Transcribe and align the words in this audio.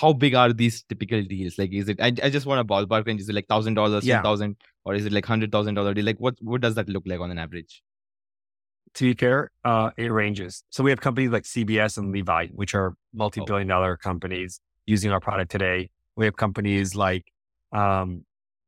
how 0.00 0.12
big 0.12 0.34
are 0.34 0.52
these 0.52 0.82
typical 0.84 1.22
deals? 1.22 1.58
Like, 1.58 1.72
is 1.72 1.88
it? 1.88 2.00
I, 2.00 2.06
I 2.22 2.30
just 2.30 2.46
want 2.46 2.60
a 2.60 2.64
ballpark 2.64 3.06
range. 3.06 3.20
Is 3.20 3.28
it 3.28 3.34
like 3.34 3.48
thousand 3.48 3.74
dollars, 3.74 4.04
ten 4.04 4.22
thousand, 4.22 4.56
or 4.84 4.94
is 4.94 5.04
it 5.06 5.12
like 5.12 5.26
hundred 5.26 5.52
thousand 5.52 5.74
dollar 5.74 5.92
deal? 5.94 6.04
Like, 6.04 6.18
what 6.18 6.36
what 6.40 6.60
does 6.60 6.74
that 6.76 6.88
look 6.88 7.02
like 7.06 7.20
on 7.20 7.30
an 7.30 7.38
average? 7.38 7.82
To 8.94 9.04
be 9.04 9.14
fair, 9.14 9.50
uh, 9.64 9.90
it 9.96 10.10
ranges. 10.10 10.64
So 10.70 10.82
we 10.82 10.90
have 10.90 11.00
companies 11.00 11.30
like 11.30 11.44
CBS 11.44 11.96
and 11.98 12.10
Levi, 12.12 12.48
which 12.48 12.74
are 12.74 12.94
multi-billion 13.14 13.68
dollar 13.68 13.96
companies 13.96 14.60
using 14.86 15.12
our 15.12 15.20
product 15.20 15.50
today. 15.50 15.90
We 16.16 16.24
have 16.24 16.36
companies 16.36 16.96
like 16.96 17.24
um, 17.72 18.24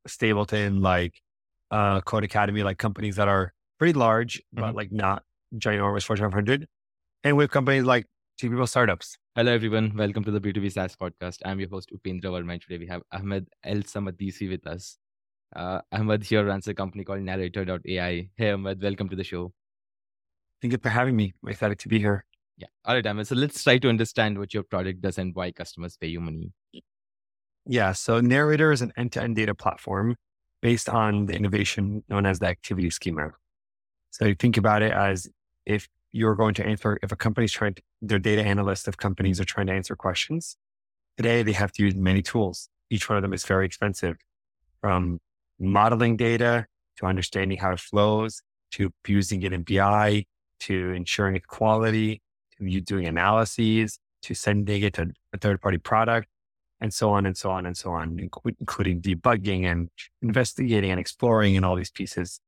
Stapleton, 0.07 0.81
like 0.81 1.15
uh, 1.73 2.01
Codecademy, 2.03 2.63
like 2.65 2.79
companies 2.79 3.17
that 3.17 3.27
are 3.27 3.53
pretty 3.79 3.95
large, 3.99 4.41
but 4.53 4.73
Mhm. 4.73 4.75
like 4.77 4.93
not 4.93 5.25
ginormous 5.57 6.05
Fortune 6.05 6.27
500. 6.27 6.69
And 7.25 7.37
we 7.37 7.43
have 7.43 7.51
companies 7.51 7.83
like 7.85 8.07
two 8.39 8.49
people 8.49 8.67
startups. 8.69 9.19
Hello, 9.35 9.51
everyone. 9.51 9.97
Welcome 9.97 10.25
to 10.25 10.31
the 10.31 10.43
B2B 10.43 10.73
SaaS 10.73 10.95
podcast. 10.95 11.39
I'm 11.47 11.59
your 11.59 11.71
host, 11.71 11.91
Upendra 11.91 12.25
Verma. 12.25 12.53
and 12.53 12.61
Today 12.61 12.77
we 12.77 12.87
have 12.89 13.01
Ahmed 13.13 13.49
Elsamadisi 13.65 14.51
with 14.51 14.67
us. 14.67 14.99
Uh, 15.57 15.81
Ahmed 15.91 16.23
here 16.23 16.45
runs 16.45 16.69
a 16.69 16.75
company 16.75 17.03
called 17.03 17.23
Narrator.ai. 17.23 18.29
Hey, 18.37 18.51
Ahmed, 18.51 18.83
welcome 18.83 19.09
to 19.09 19.17
the 19.17 19.25
show. 19.25 19.51
Thank 20.61 20.73
you 20.73 20.79
for 20.83 20.91
having 20.91 21.17
me. 21.17 21.33
I'm 21.43 21.49
excited 21.49 21.79
to 21.79 21.89
be 21.89 21.99
here. 21.99 22.27
Yeah. 22.59 22.67
All 22.85 22.95
right, 22.95 23.07
Ahmed. 23.07 23.27
So 23.27 23.35
let's 23.35 23.65
try 23.65 23.79
to 23.79 23.89
understand 23.89 24.39
what 24.39 24.53
your 24.53 24.65
product 24.65 25.01
does 25.01 25.17
and 25.17 25.35
why 25.35 25.51
customers 25.51 25.97
pay 25.97 26.09
you 26.09 26.21
money. 26.21 26.53
Yeah. 27.65 27.93
So 27.93 28.21
Narrator 28.21 28.71
is 28.71 28.83
an 28.83 28.93
end-to-end 28.99 29.37
data 29.37 29.55
platform 29.55 30.17
based 30.61 30.91
on 30.91 31.25
the 31.25 31.35
innovation 31.35 32.05
known 32.07 32.27
as 32.27 32.39
the 32.39 32.49
activity 32.49 32.91
schema. 32.91 33.31
So 34.11 34.27
you 34.27 34.35
think 34.35 34.59
about 34.59 34.83
it 34.83 34.93
as 34.93 35.27
if 35.65 35.89
you're 36.13 36.35
going 36.35 36.55
to 36.55 36.67
answer, 36.67 36.99
if 37.03 37.11
a 37.13 37.17
company's 37.17 37.53
trying 37.53 37.75
to, 37.75 37.83
their 38.01 38.19
data 38.19 38.43
analysts 38.43 38.87
of 38.87 38.97
companies 38.99 39.41
are 39.41 39.45
trying 39.45 39.67
to 39.67 39.73
answer 39.73 39.97
questions, 39.97 40.57
today 41.17 41.43
they 41.43 41.53
have 41.53 41.73
to 41.73 41.83
use 41.83 41.95
many 41.95 42.23
tools. 42.23 42.69
Each 42.91 43.09
one 43.09 43.17
of 43.17 43.23
them 43.23 43.33
is 43.33 43.45
very 43.45 43.67
expensive 43.67 44.17
from 44.81 45.21
modeling 45.59 46.17
data 46.17 46.67
to 46.99 47.07
understanding 47.07 47.59
how 47.59 47.73
it 47.73 47.81
flows 47.81 48.43
to 48.73 48.91
using 49.07 49.43
it 49.43 49.53
in 49.53 49.63
BI 49.63 50.25
to 50.61 50.91
ensuring 50.91 51.37
its 51.37 51.47
quality 51.47 52.21
to 52.57 52.65
you 52.65 52.81
doing 52.81 53.07
analyses 53.07 53.99
to 54.23 54.35
sending 54.35 54.83
it 54.83 54.95
to 54.95 55.13
a 55.33 55.39
third 55.39 55.61
party 55.61 55.79
product 55.79 56.29
and 56.81 56.93
so 56.93 57.11
on 57.11 57.27
and 57.27 57.37
so 57.37 57.51
on 57.51 57.67
and 57.67 57.77
so 57.77 57.93
on, 57.93 58.19
including 58.61 59.01
debugging 59.01 59.65
and 59.65 59.89
investigating 60.21 60.91
and 60.91 60.99
exploring 60.99 61.57
and 61.57 61.65
all 61.65 61.77
these 61.77 61.91
pieces. 61.91 62.41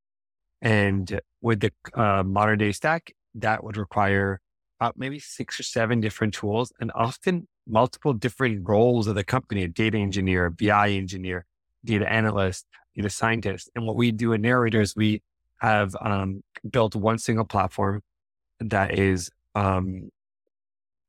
And 0.61 1.21
with 1.41 1.61
the 1.61 1.73
uh, 1.95 2.25
modern 2.25 2.59
day 2.59 2.73
stack, 2.73 3.13
that 3.35 3.65
would 3.65 3.77
require 3.77 4.41
about 4.81 4.99
maybe 4.99 5.19
six 5.19 5.59
or 5.59 5.63
seven 5.63 6.01
different 6.01 6.35
tools 6.35 6.73
and 6.81 6.91
often 6.95 7.49
multiple 7.67 8.13
different 8.13 8.69
roles 8.69 9.07
of 9.07 9.15
the 9.15 9.25
company, 9.25 9.63
a 9.63 9.69
data 9.69 9.99
engineer, 9.99 10.47
a 10.47 10.51
BI 10.51 10.91
engineer, 10.91 11.47
data 11.85 12.11
analyst, 12.11 12.67
data 12.95 13.11
scientist. 13.11 13.71
And 13.75 13.87
what 13.87 13.97
we 13.97 14.13
do 14.13 14.33
in 14.33 14.43
Narrator 14.43 14.81
is 14.81 14.95
we 14.97 15.23
have 15.61 15.95
um, 16.01 16.43
built 16.71 16.95
one 16.95 17.19
single 17.19 17.45
platform 17.45 18.03
that 18.61 18.99
is 18.99 19.31
um, 19.55 20.11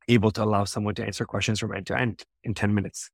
able 0.07 0.31
to 0.31 0.43
allow 0.43 0.63
someone 0.63 0.95
to 0.95 1.05
answer 1.05 1.25
questions 1.25 1.59
from 1.59 1.73
end 1.73 1.87
to 1.87 1.97
end 1.97 2.23
in 2.43 2.53
10 2.53 2.73
minutes. 2.73 3.09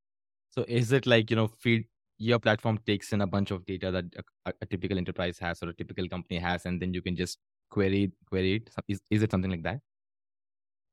So 0.51 0.65
is 0.67 0.91
it 0.91 1.05
like, 1.05 1.29
you 1.29 1.35
know, 1.35 1.49
feed 1.59 1.85
your 2.17 2.39
platform 2.39 2.79
takes 2.85 3.13
in 3.13 3.21
a 3.21 3.27
bunch 3.27 3.51
of 3.51 3.65
data 3.65 3.89
that 3.89 4.05
a, 4.45 4.53
a 4.61 4.65
typical 4.65 4.97
enterprise 4.97 5.39
has 5.39 5.63
or 5.63 5.69
a 5.69 5.73
typical 5.73 6.07
company 6.07 6.39
has, 6.39 6.65
and 6.65 6.79
then 6.81 6.93
you 6.93 7.01
can 7.01 7.15
just 7.15 7.39
query 7.71 8.11
query 8.29 8.57
it? 8.57 8.69
Is, 8.87 8.99
is 9.09 9.23
it 9.23 9.31
something 9.31 9.49
like 9.49 9.63
that? 9.63 9.79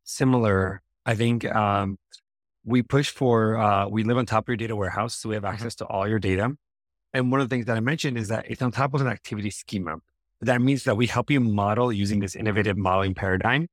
Similar, 0.04 0.80
I 1.04 1.14
think 1.14 1.44
um, 1.54 1.98
we 2.64 2.82
push 2.82 3.10
for, 3.10 3.58
uh, 3.58 3.88
we 3.88 4.04
live 4.04 4.16
on 4.16 4.26
top 4.26 4.44
of 4.44 4.48
your 4.48 4.56
data 4.56 4.74
warehouse. 4.74 5.16
So 5.16 5.28
we 5.28 5.34
have 5.34 5.44
access 5.44 5.74
to 5.76 5.86
all 5.86 6.08
your 6.08 6.18
data. 6.18 6.52
And 7.12 7.30
one 7.30 7.40
of 7.40 7.48
the 7.48 7.54
things 7.54 7.66
that 7.66 7.76
I 7.76 7.80
mentioned 7.80 8.18
is 8.18 8.28
that 8.28 8.46
it's 8.48 8.62
on 8.62 8.70
top 8.70 8.94
of 8.94 9.00
an 9.00 9.06
activity 9.06 9.50
schema. 9.50 9.96
That 10.40 10.60
means 10.60 10.84
that 10.84 10.96
we 10.96 11.06
help 11.06 11.30
you 11.30 11.40
model 11.40 11.92
using 11.92 12.20
this 12.20 12.36
innovative 12.36 12.76
modeling 12.76 13.14
paradigm 13.14 13.68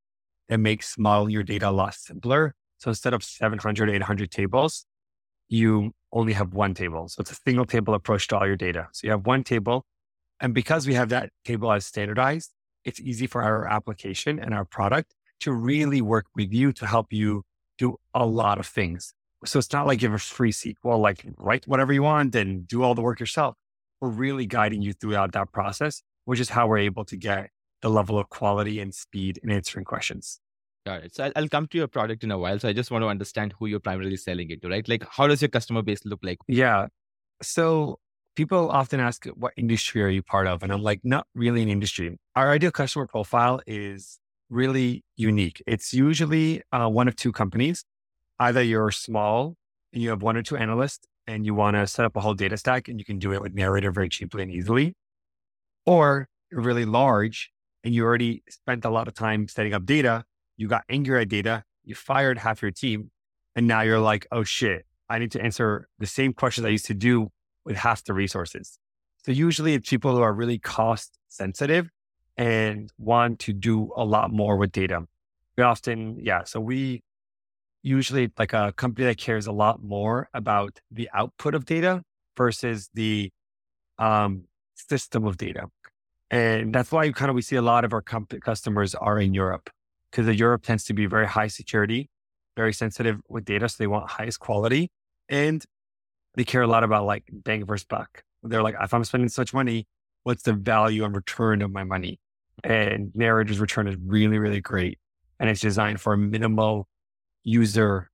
that 0.49 0.57
makes 0.57 0.97
modeling 0.97 1.31
your 1.31 1.43
data 1.43 1.69
a 1.69 1.71
lot 1.71 1.93
simpler. 1.93 2.55
So 2.77 2.89
instead 2.89 3.13
of 3.13 3.23
700, 3.23 3.89
800 3.89 4.31
tables, 4.31 4.85
you 5.47 5.91
only 6.11 6.33
have 6.33 6.53
one 6.53 6.73
table. 6.73 7.07
So 7.07 7.21
it's 7.21 7.31
a 7.31 7.37
single 7.45 7.65
table 7.65 7.93
approach 7.93 8.27
to 8.29 8.37
all 8.37 8.47
your 8.47 8.55
data. 8.55 8.87
So 8.93 9.05
you 9.05 9.11
have 9.11 9.25
one 9.25 9.43
table. 9.43 9.85
And 10.39 10.53
because 10.53 10.87
we 10.87 10.93
have 10.95 11.09
that 11.09 11.29
table 11.43 11.71
as 11.71 11.85
standardized, 11.85 12.51
it's 12.85 12.99
easy 12.99 13.27
for 13.27 13.41
our 13.43 13.67
application 13.67 14.39
and 14.39 14.53
our 14.53 14.65
product 14.65 15.15
to 15.41 15.51
really 15.51 16.01
work 16.01 16.27
with 16.35 16.53
you 16.53 16.71
to 16.73 16.85
help 16.85 17.11
you 17.11 17.43
do 17.77 17.97
a 18.13 18.25
lot 18.25 18.59
of 18.59 18.67
things. 18.67 19.13
So 19.43 19.59
it's 19.59 19.71
not 19.73 19.85
like 19.85 20.01
you 20.01 20.07
have 20.09 20.15
a 20.15 20.19
free 20.19 20.51
SQL, 20.51 20.99
like 20.99 21.25
write 21.37 21.67
whatever 21.67 21.91
you 21.93 22.03
want 22.03 22.33
and 22.35 22.67
do 22.67 22.83
all 22.83 22.95
the 22.95 23.01
work 23.01 23.19
yourself. 23.19 23.55
We're 23.99 24.09
really 24.09 24.45
guiding 24.45 24.81
you 24.81 24.93
throughout 24.93 25.33
that 25.33 25.51
process, 25.51 26.01
which 26.25 26.39
is 26.39 26.49
how 26.49 26.67
we're 26.67 26.79
able 26.79 27.05
to 27.05 27.17
get 27.17 27.49
the 27.81 27.89
level 27.89 28.17
of 28.17 28.29
quality 28.29 28.79
and 28.79 28.93
speed 28.93 29.39
in 29.43 29.51
answering 29.51 29.85
questions. 29.85 30.39
Got 30.85 31.03
it. 31.03 31.15
So 31.15 31.25
I'll, 31.25 31.31
I'll 31.35 31.49
come 31.49 31.67
to 31.67 31.77
your 31.77 31.87
product 31.87 32.23
in 32.23 32.31
a 32.31 32.37
while. 32.37 32.59
So 32.59 32.69
I 32.69 32.73
just 32.73 32.91
want 32.91 33.03
to 33.03 33.07
understand 33.07 33.53
who 33.59 33.67
you're 33.67 33.79
primarily 33.79 34.17
selling 34.17 34.49
it 34.51 34.61
to, 34.61 34.69
right? 34.69 34.87
Like, 34.87 35.03
how 35.09 35.27
does 35.27 35.41
your 35.41 35.49
customer 35.49 35.81
base 35.81 36.05
look 36.05 36.19
like? 36.23 36.37
Yeah. 36.47 36.87
So 37.41 37.99
people 38.35 38.69
often 38.69 38.99
ask, 38.99 39.25
what 39.27 39.53
industry 39.57 40.03
are 40.03 40.09
you 40.09 40.21
part 40.21 40.47
of? 40.47 40.61
And 40.61 40.71
I'm 40.71 40.81
like, 40.81 40.99
not 41.03 41.25
really 41.33 41.61
an 41.61 41.69
industry. 41.69 42.17
Our 42.35 42.51
ideal 42.51 42.71
customer 42.71 43.07
profile 43.07 43.61
is 43.65 44.19
really 44.49 45.03
unique. 45.15 45.63
It's 45.65 45.93
usually 45.93 46.61
uh, 46.71 46.87
one 46.87 47.07
of 47.07 47.15
two 47.15 47.31
companies. 47.31 47.83
Either 48.39 48.61
you're 48.61 48.91
small 48.91 49.55
and 49.93 50.03
you 50.03 50.09
have 50.09 50.21
one 50.21 50.37
or 50.37 50.43
two 50.43 50.57
analysts 50.57 51.07
and 51.25 51.45
you 51.45 51.55
want 51.55 51.75
to 51.75 51.87
set 51.87 52.05
up 52.05 52.15
a 52.15 52.19
whole 52.19 52.33
data 52.33 52.57
stack 52.57 52.87
and 52.87 52.99
you 52.99 53.05
can 53.05 53.17
do 53.17 53.31
it 53.31 53.41
with 53.41 53.53
Narrator 53.53 53.91
very 53.91 54.09
cheaply 54.09 54.43
and 54.43 54.51
easily. 54.51 54.93
Or 55.85 56.27
you're 56.51 56.61
really 56.61 56.85
large 56.85 57.51
and 57.83 57.93
you 57.93 58.03
already 58.03 58.43
spent 58.49 58.85
a 58.85 58.89
lot 58.89 59.07
of 59.07 59.13
time 59.13 59.47
setting 59.47 59.73
up 59.73 59.85
data. 59.85 60.25
You 60.57 60.67
got 60.67 60.83
angry 60.89 61.21
at 61.21 61.29
data. 61.29 61.63
You 61.83 61.95
fired 61.95 62.39
half 62.39 62.61
your 62.61 62.71
team. 62.71 63.11
And 63.55 63.67
now 63.67 63.81
you're 63.81 63.99
like, 63.99 64.27
oh 64.31 64.43
shit, 64.43 64.85
I 65.09 65.19
need 65.19 65.31
to 65.31 65.41
answer 65.41 65.87
the 65.97 66.05
same 66.05 66.33
questions 66.33 66.65
I 66.65 66.69
used 66.69 66.87
to 66.87 66.93
do 66.93 67.29
with 67.65 67.75
half 67.75 68.03
the 68.03 68.13
resources. 68.13 68.77
So 69.23 69.31
usually 69.31 69.73
it's 69.73 69.89
people 69.89 70.15
who 70.15 70.21
are 70.21 70.33
really 70.33 70.59
cost 70.59 71.17
sensitive 71.29 71.89
and 72.37 72.91
want 72.97 73.39
to 73.39 73.53
do 73.53 73.91
a 73.95 74.05
lot 74.05 74.31
more 74.31 74.57
with 74.57 74.71
data. 74.71 75.03
We 75.57 75.63
often, 75.63 76.19
yeah. 76.21 76.43
So 76.43 76.59
we 76.59 77.01
usually 77.81 78.31
like 78.37 78.53
a 78.53 78.73
company 78.73 79.05
that 79.05 79.17
cares 79.17 79.47
a 79.47 79.51
lot 79.51 79.81
more 79.83 80.29
about 80.33 80.79
the 80.91 81.09
output 81.13 81.55
of 81.55 81.65
data 81.65 82.03
versus 82.37 82.89
the 82.93 83.31
um, 83.97 84.43
system 84.75 85.25
of 85.25 85.37
data. 85.37 85.67
And 86.29 86.73
that's 86.73 86.91
why 86.91 87.09
kind 87.11 87.29
of 87.29 87.35
we 87.35 87.41
see 87.41 87.55
a 87.55 87.61
lot 87.61 87.85
of 87.85 87.93
our 87.93 88.01
com- 88.01 88.27
customers 88.41 88.95
are 88.95 89.19
in 89.19 89.33
Europe 89.33 89.69
because 90.11 90.27
Europe 90.35 90.63
tends 90.63 90.83
to 90.85 90.93
be 90.93 91.05
very 91.05 91.27
high 91.27 91.47
security, 91.47 92.09
very 92.55 92.73
sensitive 92.73 93.21
with 93.29 93.45
data. 93.45 93.69
So 93.69 93.75
they 93.79 93.87
want 93.87 94.09
highest 94.09 94.39
quality 94.39 94.89
and 95.29 95.63
they 96.35 96.43
care 96.43 96.61
a 96.61 96.67
lot 96.67 96.83
about 96.83 97.05
like 97.05 97.23
bang 97.31 97.65
versus 97.65 97.85
buck. 97.85 98.23
They're 98.43 98.63
like, 98.63 98.75
if 98.79 98.93
I'm 98.93 99.03
spending 99.03 99.29
so 99.29 99.41
much 99.41 99.53
money, 99.53 99.87
what's 100.23 100.43
the 100.43 100.53
value 100.53 101.03
and 101.03 101.15
return 101.15 101.61
of 101.61 101.71
my 101.71 101.83
money? 101.83 102.19
And 102.63 103.11
Narrator's 103.15 103.59
return 103.59 103.87
is 103.87 103.95
really, 104.05 104.37
really 104.37 104.61
great. 104.61 104.99
And 105.39 105.49
it's 105.49 105.61
designed 105.61 105.99
for 105.99 106.13
a 106.13 106.17
minimal 106.17 106.87
user 107.43 108.09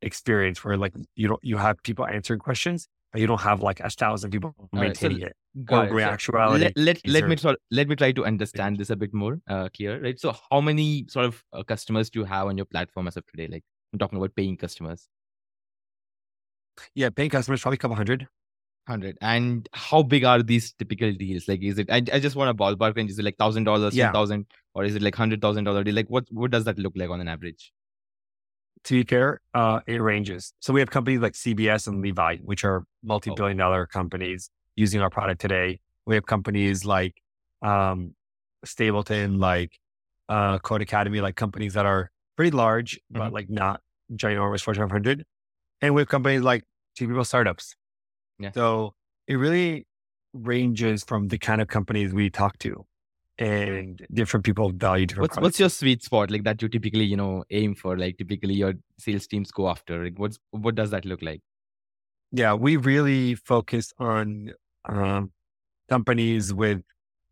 experience 0.00 0.64
where 0.64 0.76
like 0.76 0.94
you 1.14 1.28
don't, 1.28 1.40
you 1.42 1.56
have 1.56 1.82
people 1.82 2.06
answering 2.06 2.40
questions, 2.40 2.88
but 3.12 3.20
you 3.20 3.26
don't 3.26 3.40
have 3.40 3.62
like 3.62 3.80
a 3.80 3.90
thousand 3.90 4.30
people 4.30 4.54
right, 4.58 4.96
so 4.96 5.08
maintaining 5.08 5.22
it. 5.22 5.36
Got 5.64 5.86
it. 5.86 5.90
So 5.90 5.98
actuality. 5.98 6.64
let 6.64 6.76
let, 6.76 7.06
let 7.06 7.28
me 7.28 7.36
sort 7.36 7.58
let 7.70 7.86
me 7.88 7.94
try 7.94 8.12
to 8.12 8.24
understand 8.24 8.78
this 8.78 8.88
a 8.88 8.96
bit 8.96 9.12
more 9.12 9.38
uh, 9.48 9.68
clear, 9.76 10.02
right? 10.02 10.18
So 10.18 10.34
how 10.50 10.62
many 10.62 11.04
sort 11.08 11.26
of 11.26 11.44
uh, 11.52 11.62
customers 11.62 12.08
do 12.08 12.20
you 12.20 12.24
have 12.24 12.46
on 12.46 12.56
your 12.56 12.64
platform 12.64 13.08
as 13.08 13.18
of 13.18 13.26
today? 13.26 13.48
Like 13.52 13.64
I'm 13.92 13.98
talking 13.98 14.16
about 14.16 14.34
paying 14.34 14.56
customers, 14.56 15.08
Yeah, 16.94 17.10
paying 17.10 17.30
customers, 17.30 17.60
probably 17.62 17.76
a 17.76 17.78
couple 17.78 17.96
hundred. 17.96 18.26
hundred. 18.88 19.16
And 19.20 19.68
how 19.72 20.02
big 20.02 20.24
are 20.24 20.42
these 20.42 20.72
typical 20.72 21.12
deals? 21.12 21.46
Like, 21.48 21.62
is 21.62 21.78
it? 21.78 21.90
I, 21.90 21.96
I 22.12 22.18
just 22.20 22.34
want 22.36 22.50
a 22.50 22.54
ballpark 22.54 22.96
range. 22.96 23.10
Is 23.10 23.18
it 23.18 23.24
like 23.24 23.36
thousand 23.38 23.64
dollars, 23.64 23.94
Yeah. 23.94 24.06
ten 24.06 24.12
thousand, 24.14 24.46
or 24.74 24.84
is 24.84 24.94
it 24.96 25.02
like 25.02 25.14
hundred 25.14 25.40
thousand 25.40 25.64
dollar 25.64 25.84
deal? 25.84 25.94
Like, 25.94 26.08
what 26.08 26.24
what 26.30 26.50
does 26.50 26.64
that 26.64 26.78
look 26.78 26.94
like 26.96 27.10
on 27.10 27.20
an 27.20 27.28
average? 27.28 27.72
to 28.84 28.94
be 28.94 29.04
fair, 29.04 29.40
uh, 29.54 29.78
it 29.86 30.02
ranges. 30.02 30.52
So 30.58 30.72
we 30.72 30.80
have 30.80 30.90
companies 30.90 31.20
like 31.20 31.34
CBS 31.34 31.86
and 31.86 32.02
Levi, 32.02 32.38
which 32.38 32.64
are 32.64 32.82
multi-billion 33.04 33.56
dollar 33.56 33.86
companies 33.86 34.50
using 34.74 35.00
our 35.00 35.08
product 35.08 35.40
today. 35.40 35.78
We 36.04 36.16
have 36.16 36.26
companies 36.26 36.84
like 36.84 37.14
um, 37.62 38.16
Stapleton, 38.64 39.38
like 39.38 39.78
uh, 40.28 40.58
Codecademy, 40.58 41.22
like 41.22 41.36
companies 41.36 41.74
that 41.74 41.86
are 41.86 42.10
pretty 42.36 42.50
large, 42.50 42.98
but 43.08 43.30
Mhm. 43.30 43.32
like 43.32 43.48
not 43.48 43.80
ginormous 44.14 44.62
Fortune 44.62 44.82
500. 44.88 45.24
And 45.80 45.94
we 45.94 46.00
have 46.00 46.08
companies 46.08 46.42
like 46.42 46.64
two 46.96 47.08
people 47.08 47.24
startups. 47.24 47.74
Yeah. 48.38 48.52
So 48.52 48.94
it 49.26 49.36
really 49.36 49.86
ranges 50.32 51.04
from 51.04 51.28
the 51.28 51.38
kind 51.38 51.60
of 51.60 51.68
companies 51.68 52.12
we 52.12 52.30
talk 52.30 52.58
to. 52.58 52.86
and 53.38 54.00
different 54.18 54.44
people 54.46 54.70
value 54.80 55.06
different 55.06 55.22
what's 55.22 55.34
products. 55.36 55.44
what's 55.44 55.60
your 55.60 55.68
sweet 55.74 56.02
spot 56.06 56.30
like 56.30 56.42
that 56.48 56.60
you 56.62 56.68
typically 56.68 57.04
you 57.12 57.16
know 57.20 57.44
aim 57.60 57.74
for 57.74 57.96
like 58.02 58.18
typically 58.18 58.54
your 58.62 58.74
sales 59.04 59.26
teams 59.26 59.50
go 59.58 59.68
after 59.70 59.94
like 60.04 60.18
what's 60.24 60.38
what 60.64 60.74
does 60.80 60.90
that 60.94 61.06
look 61.12 61.22
like 61.22 61.40
yeah, 62.40 62.52
we 62.54 62.76
really 62.76 63.34
focus 63.34 63.92
on 63.98 64.52
um, 64.88 65.32
companies 65.88 66.52
with 66.54 66.80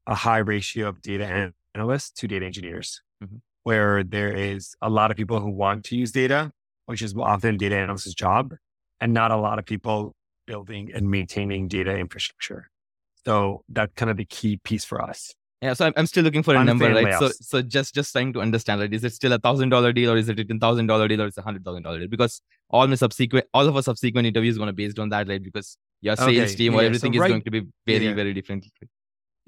a 0.06 0.14
high 0.14 0.38
ratio 0.38 0.88
of 0.88 1.00
data 1.02 1.52
analysts 1.74 2.10
to 2.20 2.28
data 2.28 2.44
engineers, 2.44 3.00
Mhm. 3.24 3.40
where 3.62 4.02
there 4.04 4.32
is 4.32 4.74
a 4.82 4.90
lot 4.90 5.10
of 5.10 5.16
people 5.16 5.40
who 5.40 5.50
want 5.50 5.84
to 5.86 5.96
use 5.96 6.12
data, 6.12 6.52
which 6.86 7.00
is 7.02 7.14
often 7.16 7.56
data 7.56 7.76
analyst's 7.76 8.12
job, 8.14 8.54
and 9.00 9.12
not 9.12 9.30
a 9.30 9.36
lot 9.36 9.58
of 9.58 9.64
people 9.66 10.14
building 10.46 10.90
and 10.94 11.10
maintaining 11.10 11.68
data 11.68 11.96
infrastructure. 11.96 12.70
So 13.24 13.62
that's 13.68 13.92
kind 13.94 14.10
of 14.10 14.16
the 14.16 14.24
key 14.24 14.56
piece 14.58 14.84
for 14.84 15.00
us. 15.10 15.34
yeah 15.62 15.74
so 15.78 15.84
i'm, 15.86 15.92
I'm 15.98 16.06
still 16.10 16.24
looking 16.26 16.42
for 16.46 16.54
a 16.58 16.64
number 16.68 16.86
right 16.92 17.12
so 17.22 17.26
layoffs. 17.28 17.44
so 17.50 17.60
just 17.74 17.90
just 17.98 18.12
trying 18.14 18.30
to 18.36 18.40
understand 18.44 18.80
right 18.82 18.94
is 18.98 19.04
it 19.08 19.12
still 19.12 19.34
a 19.38 19.38
thousand 19.46 19.68
dollar 19.74 19.90
deal 19.98 20.10
or 20.12 20.16
is 20.20 20.28
it 20.32 20.38
a 20.42 20.44
ten 20.50 20.58
thousand 20.62 20.86
dollar 20.92 21.06
deal 21.10 21.20
or 21.24 21.26
is 21.32 21.36
it 21.36 21.42
a 21.42 21.44
hundred 21.48 21.62
thousand 21.66 21.82
dollar 21.88 21.98
deal 22.02 22.08
because 22.14 22.36
all 22.70 22.86
my 22.92 22.98
subsequent 23.02 23.44
all 23.52 23.68
of 23.72 23.76
our 23.80 23.82
subsequent 23.90 24.26
interviews 24.30 24.56
are 24.56 24.62
going 24.62 24.72
to 24.74 24.78
be 24.80 24.86
based 24.86 24.98
on 25.04 25.10
that 25.14 25.28
right 25.32 25.42
because 25.48 25.68
your 26.08 26.16
sales 26.16 26.30
Okay, 26.30 26.54
team 26.60 26.72
or 26.74 26.76
yeah, 26.76 26.80
so 26.84 26.86
everything 26.86 27.14
is 27.18 27.20
right- 27.20 27.28
going 27.34 27.42
to 27.50 27.54
be 27.56 27.62
very 27.92 28.06
yeah. 28.08 28.14
very 28.22 28.32
different 28.38 28.64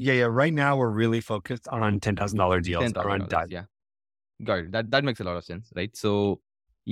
Yeah, 0.09 0.15
yeah. 0.21 0.29
Right 0.43 0.53
now, 0.53 0.71
we're 0.81 0.91
really 1.03 1.23
focused 1.33 1.67
on 1.69 1.99
ten 2.01 2.15
thousand 2.21 2.39
dollar 2.45 2.61
deals 2.61 2.83
ten 2.85 2.93
thousand 2.93 3.11
around 3.11 3.31
that. 3.35 3.51
Yeah, 3.57 3.65
got 4.45 4.59
it. 4.65 4.73
That 4.77 4.91
that 4.93 5.03
makes 5.09 5.21
a 5.25 5.25
lot 5.25 5.37
of 5.41 5.45
sense, 5.51 5.73
right? 5.81 5.93
So, 6.05 6.13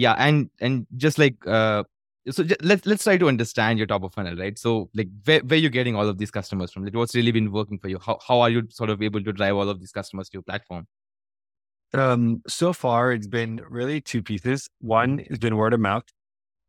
yeah, 0.04 0.14
and 0.26 0.48
and 0.66 0.86
just 0.96 1.18
like 1.18 1.36
uh, 1.58 1.84
so 2.28 2.44
let's 2.60 2.84
let's 2.86 3.04
try 3.04 3.16
to 3.16 3.28
understand 3.28 3.78
your 3.78 3.86
top 3.86 4.02
of 4.02 4.12
funnel, 4.12 4.36
right? 4.36 4.58
So, 4.58 4.90
like 4.94 5.08
where 5.24 5.40
where 5.40 5.58
you're 5.58 5.70
getting 5.70 5.96
all 5.96 6.08
of 6.08 6.18
these 6.18 6.30
customers 6.30 6.70
from? 6.70 6.84
Like, 6.84 6.94
what's 6.94 7.14
really 7.14 7.32
been 7.32 7.50
working 7.50 7.78
for 7.78 7.88
you? 7.88 7.98
How 7.98 8.18
how 8.26 8.40
are 8.40 8.50
you 8.50 8.66
sort 8.70 8.90
of 8.90 9.02
able 9.02 9.22
to 9.22 9.32
drive 9.32 9.56
all 9.56 9.68
of 9.68 9.80
these 9.80 9.92
customers 9.92 10.28
to 10.28 10.34
your 10.34 10.42
platform? 10.42 10.86
Um, 11.92 12.42
so 12.46 12.72
far, 12.72 13.12
it's 13.12 13.26
been 13.26 13.60
really 13.68 14.00
two 14.00 14.22
pieces. 14.22 14.68
One 14.80 15.18
has 15.28 15.38
been 15.38 15.56
word 15.56 15.72
of 15.72 15.80
mouth 15.80 16.04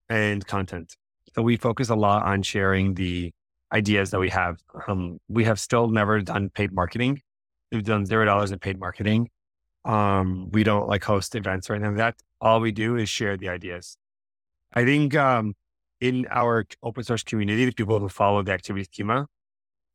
and 0.10 0.46
content. 0.48 0.96
So 1.36 1.42
we 1.42 1.58
focus 1.58 1.90
a 1.90 1.96
lot 1.96 2.24
on 2.24 2.44
sharing 2.44 2.96
the 2.96 3.32
ideas 3.72 4.12
that 4.12 4.20
we 4.20 4.30
have. 4.30 4.60
Um, 4.88 5.20
we 5.30 5.44
have 5.46 5.60
still 5.60 5.88
never 5.90 6.22
done 6.22 6.50
paid 6.50 6.74
marketing. 6.74 7.22
We've 7.72 7.84
done 7.84 8.06
zero 8.06 8.26
dollars 8.26 8.52
in 8.52 8.60
paid 8.60 8.80
marketing. 8.80 9.30
Um, 9.86 10.50
we 10.52 10.64
don't 10.64 10.88
like 10.88 11.04
host 11.04 11.36
events 11.36 11.70
or 11.70 11.74
anything 11.74 11.98
like 11.98 12.18
that. 12.18 12.24
All 12.42 12.60
we 12.60 12.72
do 12.72 12.98
is 12.98 13.10
share 13.10 13.38
the 13.38 13.50
ideas. 13.50 13.98
I 14.74 14.86
think 14.86 15.16
um, 15.16 15.54
in 16.00 16.28
our 16.30 16.66
open 16.84 17.04
source 17.04 17.24
community, 17.24 17.66
the 17.66 17.74
people 17.74 18.00
who 18.00 18.10
follow 18.10 18.42
the 18.44 18.52
activity 18.52 18.86
schema, 18.86 19.28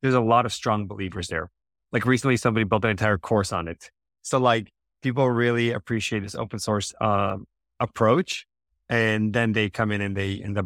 there's 0.01 0.13
a 0.13 0.21
lot 0.21 0.45
of 0.45 0.53
strong 0.53 0.87
believers 0.87 1.27
there. 1.27 1.49
Like 1.91 2.05
recently, 2.05 2.37
somebody 2.37 2.63
built 2.65 2.85
an 2.85 2.91
entire 2.91 3.17
course 3.17 3.51
on 3.51 3.67
it. 3.67 3.91
So 4.21 4.37
like 4.39 4.71
people 5.01 5.29
really 5.29 5.71
appreciate 5.71 6.21
this 6.23 6.35
open 6.35 6.59
source 6.59 6.93
um, 7.01 7.45
approach, 7.79 8.45
and 8.89 9.33
then 9.33 9.53
they 9.53 9.69
come 9.69 9.91
in 9.91 10.01
and 10.01 10.15
they 10.15 10.33
in 10.33 10.53
the. 10.53 10.63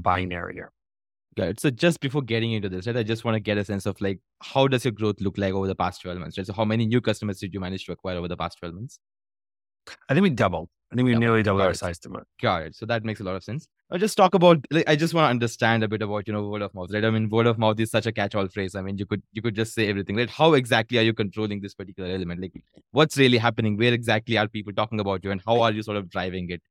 Got 1.38 1.48
it. 1.48 1.60
So 1.62 1.70
just 1.70 2.02
before 2.02 2.22
getting 2.22 2.52
into 2.52 2.68
this, 2.68 2.88
right, 2.88 2.98
I 2.98 3.04
just 3.04 3.24
want 3.24 3.36
to 3.36 3.40
get 3.40 3.58
a 3.58 3.64
sense 3.64 3.86
of 3.86 4.02
like 4.02 4.20
how 4.42 4.68
does 4.68 4.84
your 4.84 4.92
growth 4.92 5.22
look 5.22 5.38
like 5.38 5.54
over 5.54 5.68
the 5.68 5.76
past 5.76 6.02
twelve 6.02 6.18
months, 6.18 6.38
right? 6.38 6.46
So 6.46 6.54
how 6.54 6.66
many 6.66 6.86
new 6.86 7.00
customers 7.00 7.40
did 7.40 7.54
you 7.54 7.60
manage 7.62 7.86
to 7.86 7.94
acquire 7.94 8.18
over 8.18 8.28
the 8.28 8.36
past 8.38 8.58
twelve 8.60 8.76
months? 8.76 9.00
I 10.10 10.14
think 10.14 10.24
we 10.24 10.30
doubled. 10.30 10.70
I 10.92 10.96
think 10.96 11.06
we 11.06 11.12
Doubled. 11.14 11.22
nearly 11.22 11.44
doubled 11.44 11.60
Got 11.62 11.66
our 11.66 11.72
it. 11.72 11.78
size 11.78 12.00
to. 12.00 12.10
Got 12.42 12.64
it. 12.64 12.76
So 12.76 12.86
that 12.86 13.06
makes 13.06 13.22
a 13.22 13.24
lot 13.24 13.36
of 13.36 13.44
sense. 13.44 13.68
I'll 13.92 13.98
just 13.98 14.18
talk 14.18 14.34
about. 14.36 14.58
Like, 14.72 14.90
I 14.90 14.96
just 14.98 15.14
want 15.14 15.26
to 15.26 15.30
understand 15.30 15.84
a 15.84 15.88
bit 15.88 16.02
about 16.02 16.28
you 16.28 16.34
know 16.34 16.48
word 16.50 16.62
of 16.62 16.74
mouth, 16.76 16.90
right? 16.94 17.04
I 17.04 17.10
mean, 17.10 17.30
word 17.30 17.48
of 17.48 17.58
mouth 17.58 17.80
is 17.80 17.92
such 17.92 18.06
a 18.06 18.12
catch-all 18.12 18.48
phrase. 18.50 18.76
I 18.76 18.82
mean, 18.82 18.98
you 18.98 19.06
could 19.06 19.24
you 19.32 19.42
could 19.42 19.56
just 19.56 19.74
say 19.74 19.88
everything, 19.88 20.18
right? 20.18 20.30
How 20.30 20.54
exactly 20.54 20.98
are 20.98 21.02
you 21.02 21.14
controlling 21.14 21.62
this 21.62 21.74
particular 21.74 22.10
element? 22.10 22.42
Like, 22.42 22.54
what's 22.92 23.18
really 23.18 23.38
happening? 23.38 23.78
Where 23.78 23.94
exactly 23.94 24.38
are 24.38 24.48
people 24.50 24.74
talking 24.74 25.00
about 25.00 25.24
you, 25.24 25.32
and 25.32 25.42
how 25.46 25.62
are 25.62 25.72
you 25.72 25.82
sort 25.82 25.98
of 25.98 26.10
driving 26.10 26.50
it? 26.50 26.62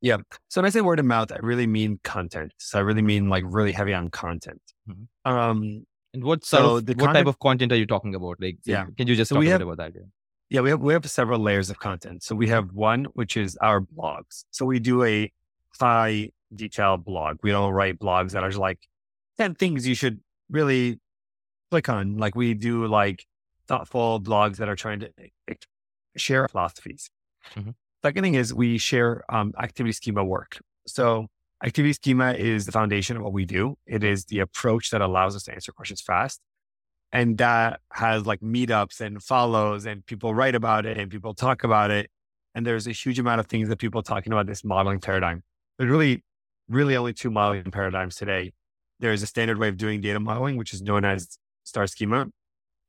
Yeah. 0.00 0.18
So 0.48 0.60
when 0.60 0.66
I 0.66 0.70
say 0.70 0.80
word 0.80 0.98
of 1.00 1.06
mouth, 1.06 1.32
I 1.32 1.38
really 1.40 1.66
mean 1.66 1.98
content. 2.04 2.52
So 2.58 2.78
I 2.78 2.82
really 2.82 3.02
mean 3.02 3.28
like 3.28 3.42
really 3.46 3.72
heavy 3.72 3.94
on 3.94 4.10
content. 4.10 4.60
Mhm. 4.88 5.06
Um, 5.24 5.86
And 6.14 6.22
what 6.22 6.44
sort 6.44 6.62
So 6.62 6.76
of 6.76 7.00
what 7.00 7.12
type 7.12 7.26
of 7.26 7.38
content 7.40 7.72
are 7.72 7.76
you 7.76 7.86
talking 7.86 8.14
about? 8.14 8.40
Like, 8.40 8.58
Yeah. 8.64 8.86
can 8.96 9.08
you 9.08 9.16
just 9.16 9.30
So 9.30 9.34
talk 9.36 9.40
we 9.40 9.48
a 9.48 9.50
have- 9.50 9.60
bit 9.60 9.66
about 9.66 9.78
that? 9.78 9.94
Yeah. 9.96 10.06
Yeah, 10.50 10.60
we 10.60 10.70
have 10.70 10.80
we 10.80 10.92
have 10.92 11.08
several 11.10 11.40
layers 11.40 11.70
of 11.70 11.78
content. 11.78 12.22
So 12.22 12.34
we 12.34 12.48
have 12.48 12.72
one 12.72 13.04
which 13.14 13.36
is 13.36 13.56
our 13.56 13.80
blogs. 13.80 14.44
So 14.50 14.64
we 14.64 14.78
do 14.78 15.02
a 15.04 15.32
high 15.80 16.30
detail 16.54 16.96
blog. 16.96 17.38
We 17.42 17.50
don't 17.50 17.72
write 17.72 17.98
blogs 17.98 18.32
that 18.32 18.42
are 18.44 18.48
just 18.48 18.60
like 18.60 18.78
ten 19.36 19.54
things 19.54 19.86
you 19.86 19.94
should 19.94 20.20
really 20.50 21.00
click 21.70 21.88
on. 21.88 22.16
Like 22.18 22.34
we 22.34 22.54
do 22.54 22.86
like 22.86 23.24
thoughtful 23.66 24.20
blogs 24.20 24.56
that 24.56 24.68
are 24.68 24.76
trying 24.76 25.00
to 25.00 25.10
eh, 25.48 25.54
share 26.16 26.46
philosophies. 26.48 27.10
Mhm. 27.54 27.74
Second 28.02 28.22
thing 28.22 28.34
is 28.34 28.52
we 28.52 28.76
share 28.78 29.24
um, 29.34 29.52
activity 29.58 29.92
schema 29.92 30.22
work. 30.22 30.58
So 30.86 31.28
activity 31.64 31.94
schema 31.94 32.32
is 32.34 32.66
the 32.66 32.72
foundation 32.72 33.16
of 33.16 33.22
what 33.22 33.32
we 33.32 33.46
do. 33.46 33.76
It 33.86 34.04
is 34.04 34.26
the 34.26 34.40
approach 34.40 34.90
that 34.90 35.00
allows 35.00 35.34
us 35.34 35.44
to 35.44 35.54
answer 35.54 35.72
questions 35.72 36.02
fast. 36.02 36.40
And 37.14 37.38
that 37.38 37.80
has 37.92 38.26
like 38.26 38.40
meetups 38.40 39.00
and 39.00 39.22
follows 39.22 39.86
and 39.86 40.04
people 40.04 40.34
write 40.34 40.56
about 40.56 40.84
it 40.84 40.98
and 40.98 41.08
people 41.08 41.32
talk 41.32 41.62
about 41.62 41.92
it. 41.92 42.10
And 42.56 42.66
there's 42.66 42.88
a 42.88 42.92
huge 42.92 43.20
amount 43.20 43.38
of 43.38 43.46
things 43.46 43.68
that 43.68 43.78
people 43.78 44.00
are 44.00 44.02
talking 44.02 44.32
about 44.32 44.48
this 44.48 44.64
modeling 44.64 44.98
paradigm. 44.98 45.44
There's 45.78 45.88
really, 45.88 46.24
really 46.68 46.96
only 46.96 47.12
two 47.12 47.30
modeling 47.30 47.70
paradigms 47.70 48.16
today. 48.16 48.52
There's 48.98 49.22
a 49.22 49.26
standard 49.26 49.58
way 49.58 49.68
of 49.68 49.76
doing 49.76 50.00
data 50.00 50.18
modeling, 50.18 50.56
which 50.56 50.74
is 50.74 50.82
known 50.82 51.04
as 51.04 51.38
star 51.62 51.86
schema. 51.86 52.26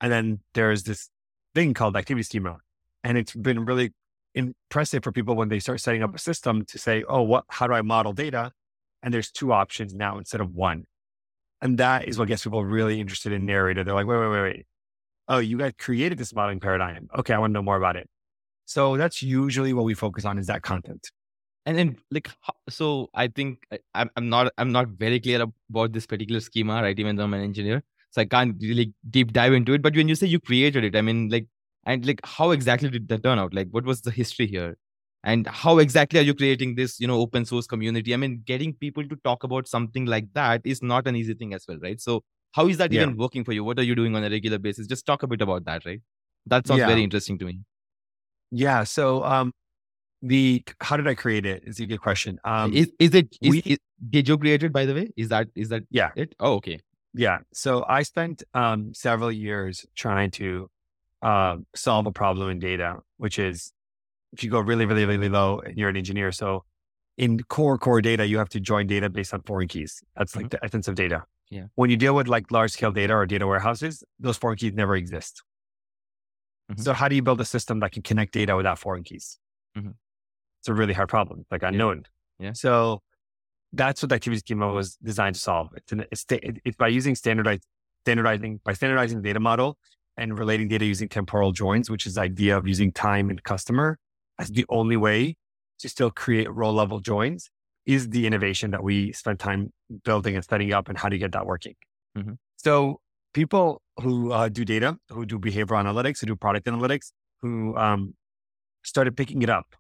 And 0.02 0.12
then 0.12 0.40
there's 0.56 0.84
this 0.84 1.08
thing 1.54 1.76
called 1.76 1.96
activity 1.96 2.24
schema. 2.24 2.58
And 3.04 3.20
it's 3.20 3.36
been 3.36 3.64
really 3.64 3.94
impressive 4.34 5.04
for 5.04 5.12
people 5.12 5.36
when 5.36 5.50
they 5.50 5.60
start 5.60 5.82
setting 5.82 6.02
up 6.02 6.16
a 6.16 6.20
system 6.20 6.66
to 6.66 6.80
say, 6.80 7.04
oh, 7.08 7.22
what, 7.22 7.46
how 7.50 7.68
do 7.68 7.74
I 7.74 7.84
model 7.84 8.12
data? 8.12 8.54
And 9.04 9.14
there's 9.14 9.30
two 9.30 9.54
options 9.54 9.94
now 9.94 10.18
instead 10.18 10.42
of 10.42 10.56
one. 10.56 10.86
And 11.66 11.80
that 11.80 12.08
is 12.08 12.20
what 12.20 12.28
gets 12.28 12.44
people 12.44 12.64
really 12.64 13.00
interested 13.02 13.34
in 13.34 13.48
narrator. 13.48 13.84
They're 13.84 13.96
like, 13.96 14.06
wait, 14.06 14.20
wait, 14.20 14.28
wait, 14.28 14.42
wait. 14.44 14.66
Oh, 15.28 15.40
you 15.40 15.58
guys 15.58 15.72
created 15.80 16.20
this 16.20 16.32
modeling 16.32 16.60
paradigm. 16.60 17.10
Okay, 17.18 17.34
I 17.34 17.40
want 17.40 17.50
to 17.50 17.54
know 17.56 17.64
more 17.64 17.76
about 17.76 17.96
it. 17.96 18.08
So 18.66 18.98
that's 18.98 19.24
usually 19.24 19.74
what 19.74 19.84
we 19.84 19.96
focus 19.96 20.26
on 20.26 20.38
is 20.38 20.46
that 20.46 20.62
content. 20.62 21.10
And 21.66 21.76
then 21.76 21.98
like 22.12 22.30
so, 22.70 23.10
I 23.16 23.30
think 23.30 23.66
I, 23.96 24.06
I'm 24.16 24.30
not 24.30 24.52
I'm 24.60 24.72
not 24.72 24.90
very 24.90 25.20
clear 25.20 25.42
about 25.42 25.92
this 25.92 26.06
particular 26.06 26.40
schema, 26.40 26.84
right? 26.84 27.00
Even 27.00 27.16
though 27.16 27.24
I'm 27.24 27.34
an 27.34 27.42
engineer, 27.42 27.82
so 28.12 28.22
I 28.22 28.26
can't 28.26 28.56
really 28.62 28.94
deep 29.10 29.34
dive 29.34 29.54
into 29.54 29.74
it. 29.74 29.82
But 29.82 29.96
when 29.96 30.08
you 30.08 30.14
say 30.14 30.28
you 30.28 30.40
created 30.40 30.84
it, 30.84 30.96
I 30.96 31.02
mean 31.02 31.30
like 31.30 31.48
and 31.88 32.06
like 32.06 32.22
how 32.24 32.52
exactly 32.52 32.92
did 32.92 33.08
that 33.08 33.24
turn 33.24 33.40
out? 33.40 33.56
Like 33.56 33.70
what 33.72 33.86
was 33.86 34.02
the 34.02 34.12
history 34.12 34.46
here? 34.46 34.78
And 35.26 35.48
how 35.48 35.80
exactly 35.80 36.20
are 36.20 36.24
you 36.24 36.34
creating 36.36 36.76
this, 36.76 37.00
you 37.00 37.08
know, 37.08 37.20
open 37.20 37.46
source 37.46 37.68
community? 37.68 38.14
I 38.14 38.18
mean, 38.18 38.44
getting 38.46 38.74
people 38.74 39.08
to 39.10 39.16
talk 39.24 39.44
about 39.44 39.68
something 39.68 40.06
like 40.06 40.32
that 40.34 40.62
is 40.64 40.82
not 40.84 41.08
an 41.08 41.16
easy 41.16 41.34
thing 41.34 41.54
as 41.54 41.66
well, 41.68 41.80
right? 41.82 42.00
So 42.00 42.24
how 42.54 42.68
is 42.68 42.78
that 42.78 42.94
Yeah. 42.94 43.02
even 43.02 43.18
working 43.18 43.44
for 43.44 43.52
you? 43.52 43.64
What 43.64 43.80
are 43.80 43.84
you 43.84 43.96
doing 43.96 44.16
on 44.16 44.24
a 44.24 44.30
regular 44.30 44.60
basis? 44.60 44.88
Just 44.88 45.06
talk 45.06 45.24
a 45.24 45.28
bit 45.28 45.42
about 45.42 45.66
that, 45.66 45.86
right? 45.86 46.02
That 46.46 46.68
sounds 46.68 46.80
Yeah. 46.80 46.88
very 46.88 47.04
interesting 47.04 47.40
to 47.40 47.46
me. 47.46 47.60
Yeah. 48.52 48.84
So 48.84 49.24
um 49.24 49.52
the 50.22 50.64
how 50.80 50.98
did 50.98 51.08
I 51.08 51.16
create 51.16 51.46
it 51.46 51.64
is 51.66 51.80
a 51.80 51.86
good 51.86 52.02
question. 52.02 52.40
Um 52.44 52.74
is 52.74 52.92
is 53.00 53.16
it 53.16 53.36
is, 53.42 53.52
we- 53.52 53.64
is 53.66 53.78
did 54.10 54.30
you 54.30 54.38
create 54.38 54.64
it 54.64 54.72
by 54.72 54.86
the 54.86 54.94
way? 54.94 55.10
Is 55.18 55.30
that 55.30 55.48
is 55.56 55.70
that 55.70 55.84
Yeah. 55.90 56.12
it? 56.16 56.36
Oh, 56.40 56.54
okay. 56.56 56.80
Yeah. 57.14 57.40
So 57.54 57.84
I 57.88 58.04
spent 58.04 58.44
um, 58.54 58.94
several 58.94 59.32
years 59.32 59.86
trying 59.96 60.32
to 60.32 60.70
uh, 61.22 61.58
solve 61.74 62.06
a 62.06 62.12
problem 62.12 62.50
in 62.50 62.60
data, 62.60 62.98
which 63.18 63.40
is 63.40 63.72
if 64.36 64.44
you 64.44 64.50
go 64.50 64.60
really, 64.60 64.86
really, 64.86 65.06
really 65.06 65.30
low 65.30 65.60
and 65.60 65.78
you're 65.78 65.90
an 65.90 65.98
engineer. 65.98 66.32
So 66.32 66.66
in 67.18 67.40
core, 67.44 67.78
core 67.78 68.02
data, 68.02 68.26
you 68.26 68.38
have 68.38 68.50
to 68.50 68.60
join 68.60 68.88
data 68.88 69.10
based 69.10 69.34
on 69.34 69.42
foreign 69.44 69.68
keys. 69.68 70.04
That's 70.18 70.36
like 70.36 70.50
the 70.50 70.60
essence 70.64 70.88
of 70.88 70.96
data. 70.96 71.24
Yeah. 71.50 71.66
When 71.76 71.90
you 71.90 71.96
deal 71.96 72.16
with 72.16 72.28
like 72.28 72.52
large 72.52 72.72
scale 72.72 72.92
data 72.92 73.14
or 73.14 73.26
data 73.26 73.48
warehouses, 73.48 74.04
those 74.20 74.38
foreign 74.38 74.58
keys 74.58 74.74
never 74.74 74.96
exist. 74.96 75.42
Mhm. 76.72 76.82
So 76.82 76.94
how 76.94 77.08
do 77.08 77.16
you 77.16 77.22
build 77.22 77.40
a 77.40 77.46
system 77.46 77.80
that 77.80 77.92
can 77.94 78.02
connect 78.02 78.34
data 78.34 78.56
without 78.56 78.80
foreign 78.80 79.04
keys? 79.04 79.40
Mhm. 79.78 79.94
It's 80.60 80.68
a 80.68 80.74
really 80.74 80.94
hard 80.94 81.10
problem, 81.10 81.46
like 81.52 81.64
unknown. 81.64 82.06
Yeah. 82.40 82.54
So 82.54 83.02
that's 83.72 84.02
what 84.02 84.10
the 84.10 84.16
activity 84.16 84.40
schema 84.40 84.72
was 84.74 84.98
designed 84.98 85.36
to 85.36 85.42
solve. 85.42 85.70
It's, 85.76 85.92
an, 85.92 86.06
it's, 86.12 86.26
it's 86.30 86.76
by 86.76 86.88
using 86.88 87.16
standardized, 87.16 87.64
standardizing, 88.04 88.60
by 88.66 88.74
standardizing 88.74 89.22
the 89.22 89.30
data 89.30 89.40
model 89.40 89.78
and 90.18 90.38
relating 90.38 90.68
data 90.68 90.86
using 90.86 91.08
temporal 91.08 91.52
joins, 91.52 91.90
which 91.90 92.06
is 92.06 92.16
the 92.16 92.22
idea 92.22 92.58
of 92.58 92.68
using 92.68 92.92
time 92.92 93.30
and 93.30 93.44
customer 93.44 94.00
as 94.40 94.50
the 94.50 94.66
only 94.70 94.98
way 94.98 95.36
to 95.80 95.90
still 95.90 96.12
create 96.12 96.52
row 96.52 96.72
level 96.72 97.00
joins 97.00 97.50
is 97.86 98.10
the 98.10 98.26
innovation 98.26 98.72
that 98.72 98.84
we 98.84 99.12
spent 99.12 99.40
time 99.40 99.72
building 100.04 100.36
and 100.36 100.44
setting 100.44 100.74
up 100.74 100.90
and 100.90 100.98
how 100.98 101.10
do 101.10 101.16
you 101.16 101.20
get 101.20 101.32
that 101.34 101.46
working. 101.46 101.76
Mhm. 102.18 102.38
So 102.58 103.00
people 103.34 103.82
who 104.02 104.32
uh, 104.32 104.50
do 104.50 104.66
data, 104.66 104.98
who 105.10 105.26
do 105.26 105.38
behavioral 105.38 105.84
analytics, 105.84 106.20
who 106.22 106.28
do 106.28 106.36
product 106.36 106.66
analytics, 106.66 107.12
who 107.42 107.76
um, 107.78 108.16
started 108.84 109.16
picking 109.16 109.42
it 109.42 109.50
up 109.50 109.76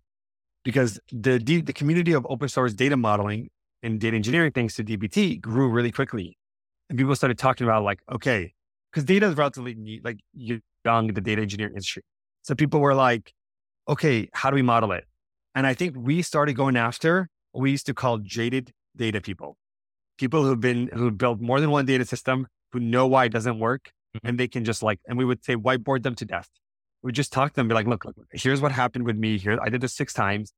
because 0.63 0.99
the 1.11 1.37
the 1.37 1.73
community 1.73 2.11
of 2.11 2.25
open 2.29 2.49
source 2.49 2.73
data 2.73 2.97
modeling 2.97 3.49
and 3.83 3.99
data 3.99 4.15
engineering, 4.15 4.51
thanks 4.51 4.75
to 4.75 4.83
DBT, 4.83 5.39
grew 5.39 5.69
really 5.69 5.91
quickly, 5.91 6.37
and 6.89 6.97
people 6.97 7.15
started 7.15 7.37
talking 7.37 7.65
about 7.65 7.83
like, 7.83 7.99
okay, 8.11 8.53
because 8.91 9.03
data 9.05 9.27
is 9.27 9.37
relatively 9.37 9.75
new, 9.75 10.01
like 10.03 10.19
you're 10.33 10.59
young 10.83 11.07
in 11.09 11.13
the 11.13 11.21
data 11.21 11.41
engineering 11.41 11.73
industry. 11.73 12.03
So 12.41 12.55
people 12.55 12.79
were 12.79 12.95
like, 12.95 13.33
okay, 13.87 14.29
how 14.33 14.49
do 14.49 14.55
we 14.55 14.61
model 14.61 14.91
it? 14.91 15.05
And 15.53 15.65
I 15.65 15.73
think 15.73 15.95
we 15.97 16.21
started 16.21 16.53
going 16.53 16.75
after 16.75 17.29
what 17.51 17.61
we 17.61 17.71
used 17.71 17.85
to 17.85 17.93
call 17.93 18.17
jaded 18.19 18.71
data 18.95 19.21
people, 19.21 19.57
people 20.17 20.43
who've 20.43 20.59
been, 20.59 20.89
who 20.93 21.11
built 21.11 21.39
more 21.39 21.59
than 21.61 21.71
one 21.71 21.85
data 21.85 22.05
system, 22.05 22.47
who 22.71 22.79
know 22.79 23.07
why 23.07 23.25
it 23.25 23.29
doesn't 23.31 23.59
work. 23.59 23.91
Mhm. 24.15 24.19
And 24.29 24.39
they 24.39 24.47
can 24.47 24.65
just 24.65 24.83
like, 24.83 24.99
and 25.07 25.17
we 25.17 25.25
would 25.25 25.43
say 25.43 25.55
whiteboard 25.55 26.03
them 26.03 26.15
to 26.15 26.25
death. 26.25 26.49
We 27.03 27.11
just 27.11 27.31
talk 27.31 27.51
to 27.51 27.55
them, 27.55 27.67
be 27.67 27.75
like, 27.75 27.87
look, 27.87 28.05
look, 28.05 28.15
here's 28.31 28.61
what 28.61 28.71
happened 28.71 29.05
with 29.05 29.15
me 29.17 29.37
here. 29.37 29.57
I 29.61 29.69
did 29.69 29.81
this 29.81 29.93
six 29.93 30.13
times. 30.13 30.51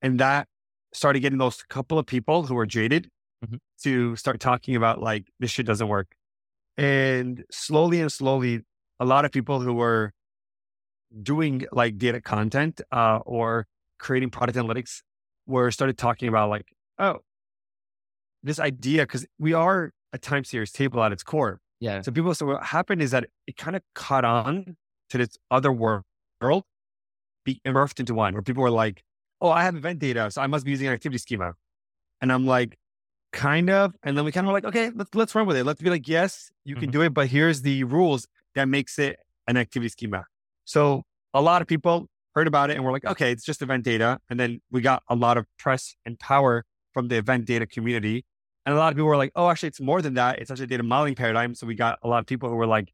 And 0.00 0.18
that 0.20 0.48
started 0.92 1.20
getting 1.20 1.38
those 1.38 1.62
couple 1.62 1.98
of 1.98 2.06
people 2.06 2.44
who 2.46 2.54
were 2.54 2.66
jaded 2.66 3.08
Mhm. 3.44 3.58
to 3.82 4.16
start 4.16 4.40
talking 4.40 4.74
about 4.76 5.00
like, 5.00 5.26
this 5.38 5.50
shit 5.50 5.66
doesn't 5.66 5.88
work. 5.88 6.14
And 6.76 7.44
slowly 7.50 8.00
and 8.00 8.10
slowly, 8.10 8.62
a 8.98 9.04
lot 9.04 9.24
of 9.24 9.32
people 9.32 9.60
who 9.60 9.74
were 9.74 10.12
doing 11.22 11.66
like 11.72 11.98
data 11.98 12.20
content 12.20 12.80
uh, 12.92 13.18
or 13.24 13.66
creating 13.98 14.30
product 14.30 14.56
analytics 14.58 15.02
were 15.46 15.70
started 15.70 15.98
talking 15.98 16.28
about 16.28 16.48
like, 16.50 16.68
oh, 16.98 17.18
this 18.42 18.58
idea, 18.58 19.02
because 19.02 19.26
we 19.38 19.52
are 19.52 19.92
a 20.12 20.18
time 20.18 20.44
series 20.44 20.72
table 20.72 21.02
at 21.02 21.12
its 21.12 21.22
core. 21.22 21.60
Yeah. 21.80 22.00
So 22.02 22.12
people, 22.12 22.34
so 22.34 22.46
what 22.46 22.62
happened 22.64 23.02
is 23.02 23.10
that 23.10 23.26
it 23.46 23.56
kind 23.56 23.76
of 23.76 23.82
caught 23.94 24.24
on 24.24 24.76
to 25.10 25.18
this 25.18 25.36
other 25.50 25.72
world, 25.72 26.04
be 27.44 27.60
immersed 27.64 28.00
into 28.00 28.14
one, 28.14 28.32
where 28.34 28.42
people 28.42 28.62
were 28.62 28.70
like, 28.70 29.02
oh, 29.40 29.50
I 29.50 29.64
have 29.64 29.74
event 29.76 29.98
data, 29.98 30.30
so 30.30 30.40
I 30.42 30.46
must 30.46 30.64
be 30.64 30.70
using 30.70 30.86
an 30.86 30.92
activity 30.92 31.18
schema. 31.18 31.54
And 32.20 32.32
I'm 32.32 32.46
like, 32.46 32.76
kind 33.32 33.68
of. 33.70 33.94
And 34.02 34.16
then 34.16 34.24
we 34.24 34.30
kind 34.32 34.46
of 34.46 34.52
like, 34.52 34.64
okay, 34.64 34.90
let's 34.94 35.14
let's 35.14 35.34
run 35.34 35.46
with 35.46 35.56
it. 35.56 35.64
Let's 35.64 35.82
be 35.82 35.90
like, 35.90 36.06
yes, 36.06 36.52
you 36.64 36.76
can 36.76 36.90
Mhm. 36.90 36.92
do 36.92 37.02
it, 37.02 37.14
but 37.14 37.26
here's 37.28 37.62
the 37.62 37.82
rules 37.84 38.28
that 38.54 38.68
makes 38.68 38.98
it 38.98 39.18
an 39.48 39.56
activity 39.56 39.88
schema. 39.88 40.26
So 40.64 41.02
a 41.34 41.40
lot 41.40 41.62
of 41.62 41.68
people 41.68 42.06
heard 42.34 42.46
about 42.46 42.70
it 42.70 42.76
and 42.76 42.84
were 42.84 42.92
like, 42.92 43.04
okay, 43.04 43.30
it's 43.30 43.44
just 43.44 43.62
event 43.62 43.84
data. 43.84 44.18
And 44.30 44.38
then 44.40 44.60
we 44.70 44.80
got 44.80 45.02
a 45.08 45.14
lot 45.14 45.36
of 45.36 45.46
press 45.58 45.94
and 46.06 46.18
power 46.18 46.64
from 46.92 47.08
the 47.08 47.16
event 47.16 47.44
data 47.44 47.66
community. 47.66 48.24
And 48.64 48.74
a 48.74 48.78
lot 48.78 48.92
of 48.92 48.96
people 48.96 49.08
were 49.08 49.16
like, 49.16 49.32
oh, 49.34 49.50
actually, 49.50 49.68
it's 49.68 49.80
more 49.80 50.00
than 50.00 50.14
that. 50.14 50.38
It's 50.38 50.50
actually 50.50 50.64
a 50.64 50.68
data 50.68 50.82
modeling 50.82 51.14
paradigm. 51.14 51.54
So 51.54 51.66
we 51.66 51.74
got 51.74 51.98
a 52.02 52.08
lot 52.08 52.20
of 52.20 52.26
people 52.26 52.48
who 52.48 52.54
were 52.54 52.66
like, 52.66 52.92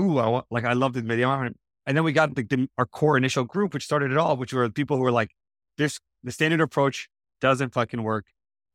ooh, 0.00 0.18
I 0.18 0.28
want, 0.28 0.46
like, 0.50 0.64
I 0.64 0.74
love 0.74 0.92
this 0.92 1.02
video. 1.02 1.30
And 1.30 1.96
then 1.96 2.04
we 2.04 2.12
got 2.12 2.34
the, 2.34 2.44
the, 2.44 2.68
our 2.78 2.86
core 2.86 3.16
initial 3.16 3.44
group, 3.44 3.74
which 3.74 3.84
started 3.84 4.12
it 4.12 4.16
all, 4.16 4.36
which 4.36 4.52
were 4.52 4.68
people 4.70 4.96
who 4.96 5.02
were 5.02 5.12
like, 5.12 5.30
this, 5.76 5.98
the 6.22 6.30
standard 6.30 6.60
approach 6.60 7.08
doesn't 7.40 7.72
fucking 7.72 8.02
work. 8.02 8.26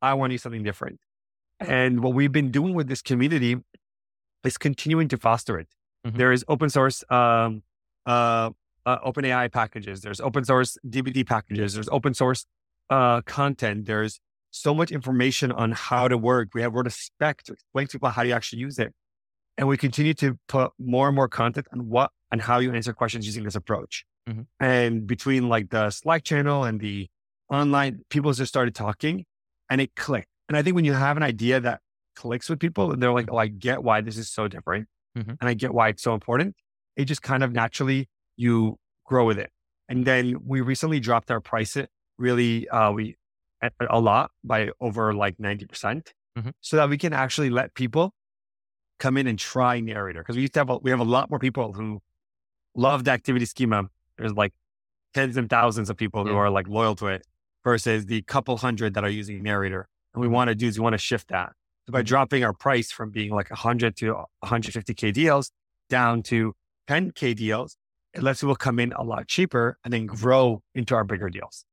I 0.02 0.14
want 0.14 0.30
to 0.30 0.34
do 0.34 0.38
something 0.38 0.62
different. 0.62 1.00
And 1.60 2.02
what 2.02 2.14
we've 2.14 2.32
been 2.32 2.50
doing 2.50 2.74
with 2.74 2.88
this 2.88 3.00
community 3.00 3.56
is 4.44 4.58
continuing 4.58 5.08
to 5.08 5.16
foster 5.16 5.58
it. 5.58 5.68
Mhm. 6.06 6.16
There 6.16 6.32
is 6.32 6.44
open 6.48 6.68
source, 6.68 7.04
um, 7.10 7.62
uh, 8.06 8.50
uh, 8.86 8.98
open 9.02 9.24
AI 9.24 9.48
packages. 9.48 10.00
There's 10.02 10.20
open 10.20 10.44
source 10.44 10.76
DBT 10.88 11.26
packages. 11.26 11.74
There's 11.74 11.88
open 11.90 12.14
source 12.14 12.46
uh, 12.90 13.22
content. 13.22 13.86
There's 13.86 14.20
so 14.50 14.74
much 14.74 14.92
information 14.92 15.50
on 15.52 15.72
how 15.72 16.06
to 16.08 16.16
work. 16.18 16.50
We 16.54 16.62
have 16.62 16.72
word 16.72 16.86
of 16.86 16.92
spec 16.92 17.42
to 17.44 17.52
explain 17.54 17.86
to 17.88 17.92
people 17.92 18.10
how 18.10 18.22
you 18.22 18.32
actually 18.34 18.60
use 18.60 18.78
it. 18.78 18.92
And 19.56 19.68
we 19.68 19.76
continue 19.76 20.14
to 20.14 20.38
put 20.48 20.72
more 20.78 21.08
and 21.08 21.16
more 21.16 21.28
content 21.28 21.66
on 21.72 21.88
what 21.88 22.10
and 22.30 22.42
how 22.42 22.58
you 22.58 22.72
answer 22.72 22.92
questions 22.92 23.24
using 23.26 23.44
this 23.44 23.54
approach. 23.54 24.04
Mhm. 24.28 24.46
And 24.60 25.06
between 25.06 25.48
like 25.48 25.70
the 25.70 25.90
Slack 25.90 26.24
channel 26.24 26.64
and 26.64 26.80
the 26.80 27.08
online, 27.48 28.04
people 28.10 28.32
just 28.32 28.48
started 28.50 28.74
talking 28.74 29.24
and 29.70 29.80
it 29.80 29.94
clicked. 29.96 30.28
And 30.48 30.56
I 30.56 30.62
think 30.62 30.74
when 30.76 30.84
you 30.84 30.92
have 30.92 31.16
an 31.16 31.22
idea 31.22 31.60
that 31.60 31.80
clicks 32.16 32.48
with 32.48 32.58
people 32.60 32.92
and 32.92 33.02
they're 33.02 33.12
like, 33.12 33.28
oh, 33.30 33.36
I 33.38 33.46
get 33.48 33.82
why 33.82 34.00
this 34.00 34.16
is 34.18 34.30
so 34.30 34.46
different 34.48 34.88
Mhm. 35.16 35.36
and 35.40 35.48
I 35.48 35.54
get 35.54 35.72
why 35.72 35.88
it's 35.88 36.02
so 36.02 36.14
important, 36.14 36.54
it 36.96 37.04
just 37.06 37.22
kind 37.22 37.42
of 37.42 37.52
naturally 37.52 38.08
you 38.36 38.78
grow 39.04 39.24
with 39.26 39.38
it. 39.38 39.50
And 39.88 40.04
then 40.06 40.36
we 40.44 40.60
recently 40.60 41.00
dropped 41.00 41.30
our 41.30 41.40
price 41.40 41.76
it 41.76 41.90
really, 42.18 42.68
uh, 42.68 42.90
we 42.92 43.16
a, 43.90 43.98
lot 43.98 44.30
by 44.42 44.70
over 44.80 45.14
like 45.14 45.38
90% 45.38 46.12
Mhm. 46.38 46.52
so 46.60 46.76
that 46.76 46.88
we 46.90 46.98
can 46.98 47.12
actually 47.12 47.48
let 47.50 47.74
people 47.74 48.12
come 48.98 49.16
in 49.16 49.26
and 49.26 49.38
try 49.38 49.80
narrator. 49.80 50.22
Cause 50.22 50.36
we 50.36 50.42
used 50.42 50.54
to 50.54 50.60
have, 50.60 50.70
a, 50.70 50.78
we 50.78 50.90
have 50.90 51.00
a 51.00 51.04
lot 51.04 51.30
more 51.30 51.38
people 51.38 51.72
who 51.72 52.00
love 52.74 53.04
the 53.04 53.10
activity 53.12 53.44
schema. 53.46 53.88
There's 54.18 54.32
like 54.32 54.52
tens 55.14 55.36
and 55.36 55.48
thousands 55.48 55.88
of 55.90 55.96
people 55.96 56.26
who 56.26 56.36
are 56.36 56.50
like 56.50 56.68
loyal 56.68 56.94
to 56.96 57.06
it 57.08 57.26
versus 57.64 58.06
the 58.06 58.22
couple 58.22 58.56
hundred 58.58 58.94
that 58.94 59.04
are 59.04 59.08
using 59.10 59.42
narrator. 59.42 59.88
And 60.12 60.20
we 60.20 60.28
want 60.28 60.48
to 60.48 60.54
do 60.54 60.66
is 60.66 60.78
we 60.78 60.82
want 60.82 60.94
to 60.94 60.98
shift 60.98 61.28
that. 61.28 61.52
So 61.86 61.92
by 61.92 62.02
Mhm. 62.02 62.06
dropping 62.06 62.44
our 62.44 62.52
price 62.52 62.90
from 62.92 63.10
being 63.10 63.30
like 63.30 63.50
100 63.50 63.96
to 63.98 64.24
150K 64.42 65.12
deals 65.12 65.50
down 65.88 66.22
to 66.24 66.54
10K 66.88 67.34
deals, 67.34 67.76
it 68.12 68.22
lets 68.22 68.40
people 68.40 68.56
come 68.56 68.78
in 68.78 68.92
a 68.92 69.02
lot 69.02 69.26
cheaper 69.26 69.78
and 69.84 69.92
then 69.92 70.06
grow 70.06 70.62
into 70.74 70.94
our 70.94 71.04
bigger 71.04 71.28
deals. 71.28 71.64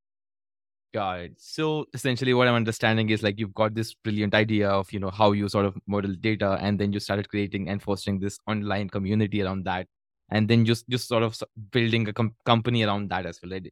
Got 0.94 1.20
it. 1.20 1.34
So 1.38 1.86
essentially, 1.94 2.34
what 2.34 2.48
I'm 2.50 2.56
understanding 2.56 3.10
is 3.10 3.24
like 3.24 3.40
you've 3.40 3.54
got 3.54 3.74
this 3.74 3.94
brilliant 3.94 4.34
idea 4.36 4.70
of 4.70 4.92
you 4.92 5.00
know 5.00 5.10
how 5.10 5.32
you 5.32 5.48
sort 5.48 5.66
of 5.66 5.78
model 5.88 6.14
data, 6.20 6.58
and 6.60 6.78
then 6.78 6.92
you 6.92 7.00
started 7.00 7.30
creating 7.30 7.70
and 7.70 7.82
fostering 7.82 8.20
this 8.20 8.38
online 8.46 8.90
community 8.90 9.42
around 9.42 9.64
that, 9.66 9.88
and 10.30 10.50
then 10.50 10.66
just 10.66 10.90
just 10.90 11.08
sort 11.08 11.24
of 11.24 11.38
building 11.72 12.10
a 12.10 12.14
com- 12.14 12.36
company 12.46 12.84
around 12.84 13.10
that 13.10 13.26
as 13.26 13.40
well. 13.42 13.52
Right? 13.52 13.72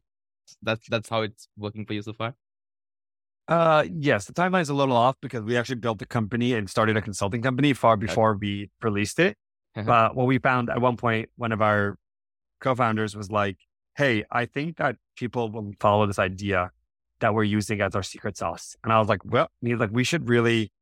That's 0.62 0.88
that's 0.88 1.10
how 1.10 1.20
it's 1.22 1.46
working 1.58 1.84
for 1.84 1.92
you 1.92 2.00
so 2.00 2.14
far. 2.14 2.34
Uh, 3.48 3.84
yes, 3.92 4.24
the 4.24 4.32
timeline 4.32 4.62
is 4.62 4.68
a 4.70 4.74
little 4.74 4.96
off 4.96 5.16
because 5.20 5.42
we 5.42 5.56
actually 5.56 5.74
built 5.74 6.00
a 6.00 6.06
company 6.06 6.54
and 6.54 6.70
started 6.70 6.96
a 6.96 7.02
consulting 7.02 7.42
company 7.42 7.72
far 7.74 7.96
before 7.96 8.34
we 8.40 8.70
released 8.80 9.18
it. 9.18 9.36
Uh-huh. 9.76 9.86
But 9.86 10.16
what 10.16 10.26
we 10.26 10.38
found 10.38 10.68
at 10.70 10.80
one 10.80 10.96
point, 10.96 11.28
one 11.36 11.52
of 11.52 11.62
our 11.62 11.96
co-founders 12.60 13.16
was 13.16 13.30
like, 13.30 13.58
"Hey, 13.96 14.24
I 14.30 14.46
think 14.46 14.76
that 14.78 14.96
people 15.16 15.50
will 15.50 15.72
follow 15.80 16.06
this 16.06 16.18
idea 16.18 16.70
that 17.20 17.34
we're 17.34 17.44
using 17.44 17.80
as 17.80 17.94
our 17.94 18.02
secret 18.02 18.36
sauce." 18.36 18.76
And 18.82 18.92
I 18.92 18.98
was 18.98 19.08
like, 19.08 19.24
"Well, 19.24 19.48
he's 19.60 19.78
like, 19.78 19.90
we 19.92 20.04
should 20.04 20.28
really 20.28 20.72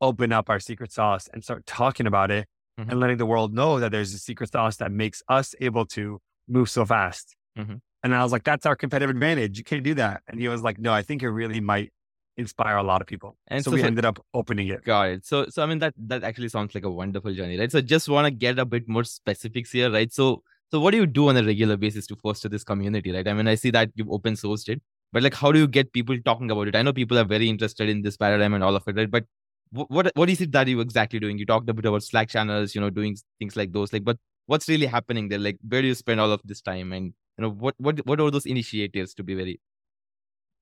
open 0.00 0.32
up 0.32 0.50
our 0.50 0.60
secret 0.60 0.92
sauce 0.92 1.28
and 1.32 1.42
start 1.42 1.66
talking 1.66 2.06
about 2.06 2.30
it 2.30 2.46
Mhm. 2.78 2.90
and 2.90 3.00
letting 3.00 3.16
the 3.16 3.26
world 3.26 3.54
know 3.54 3.78
that 3.80 3.90
there's 3.92 4.12
a 4.12 4.18
secret 4.18 4.50
sauce 4.52 4.76
that 4.76 4.90
makes 4.92 5.22
us 5.28 5.54
able 5.60 5.86
to 5.86 6.20
move 6.48 6.68
so 6.68 6.84
fast." 6.84 7.36
Mhm. 7.58 7.80
And 8.02 8.14
I 8.14 8.22
was 8.22 8.32
like, 8.32 8.44
"That's 8.44 8.66
our 8.66 8.76
competitive 8.76 9.10
advantage. 9.14 9.56
You 9.56 9.64
can't 9.64 9.82
do 9.82 9.94
that." 9.94 10.22
And 10.28 10.38
he 10.40 10.48
was 10.48 10.62
like, 10.62 10.78
"No, 10.78 10.92
I 10.92 11.02
think 11.02 11.22
it 11.22 11.30
really 11.30 11.60
might 11.60 11.92
inspire 12.36 12.76
a 12.76 12.82
lot 12.82 13.00
of 13.00 13.06
people." 13.06 13.36
And 13.48 13.64
so, 13.64 13.70
so 13.70 13.74
we 13.76 13.80
for- 13.80 13.86
ended 13.86 14.04
up 14.04 14.18
opening 14.34 14.68
it. 14.68 14.84
Got 14.84 15.08
it. 15.10 15.26
So, 15.26 15.46
so 15.48 15.62
I 15.62 15.66
mean 15.66 15.78
that 15.80 15.94
that 15.98 16.24
actually 16.24 16.48
sounds 16.48 16.74
like 16.74 16.84
a 16.84 16.90
wonderful 16.90 17.34
journey, 17.34 17.58
right? 17.58 17.70
So, 17.72 17.80
just 17.80 18.08
want 18.08 18.26
to 18.26 18.30
get 18.30 18.58
a 18.58 18.64
bit 18.64 18.88
more 18.88 19.04
specifics 19.04 19.72
here, 19.72 19.90
right? 19.90 20.12
So, 20.12 20.42
so 20.70 20.80
what 20.80 20.90
do 20.92 20.98
you 20.98 21.06
do 21.06 21.28
on 21.28 21.36
a 21.36 21.44
regular 21.44 21.76
basis 21.76 22.06
to 22.08 22.16
foster 22.16 22.48
this 22.48 22.64
community, 22.64 23.12
right? 23.12 23.26
I 23.28 23.32
mean, 23.34 23.48
I 23.48 23.54
see 23.54 23.70
that 23.70 23.90
you've 23.94 24.10
open 24.10 24.34
sourced 24.34 24.68
it, 24.68 24.82
but 25.12 25.22
like, 25.22 25.34
how 25.34 25.52
do 25.52 25.58
you 25.58 25.68
get 25.68 25.92
people 25.92 26.16
talking 26.24 26.50
about 26.50 26.68
it? 26.68 26.76
I 26.76 26.82
know 26.82 26.92
people 26.92 27.18
are 27.18 27.24
very 27.24 27.48
interested 27.48 27.88
in 27.88 28.02
this 28.02 28.16
paradigm 28.16 28.54
and 28.54 28.64
all 28.64 28.76
of 28.76 28.86
it, 28.88 28.96
right? 28.96 29.10
But 29.10 29.24
what 29.70 29.90
what, 29.90 30.10
what 30.14 30.30
is 30.30 30.40
it 30.40 30.52
that 30.52 30.68
you 30.68 30.80
exactly 30.80 31.18
doing? 31.20 31.38
You 31.38 31.46
talked 31.46 31.68
a 31.68 31.74
bit 31.74 31.84
about 31.86 32.02
Slack 32.02 32.28
channels, 32.28 32.74
you 32.74 32.80
know, 32.80 32.90
doing 32.90 33.16
things 33.38 33.56
like 33.56 33.72
those, 33.72 33.92
like, 33.92 34.04
but 34.04 34.18
what's 34.46 34.68
really 34.68 34.86
happening 34.86 35.28
there? 35.28 35.38
Like, 35.38 35.58
where 35.68 35.82
do 35.82 35.88
you 35.88 35.94
spend 35.94 36.20
all 36.20 36.32
of 36.32 36.40
this 36.44 36.60
time, 36.60 36.92
and 36.92 37.06
you 37.38 37.42
know, 37.42 37.50
what 37.50 37.74
what 37.78 38.04
what 38.06 38.20
are 38.20 38.30
those 38.30 38.46
initiatives 38.46 39.14
to 39.14 39.22
be 39.24 39.34
very 39.34 39.60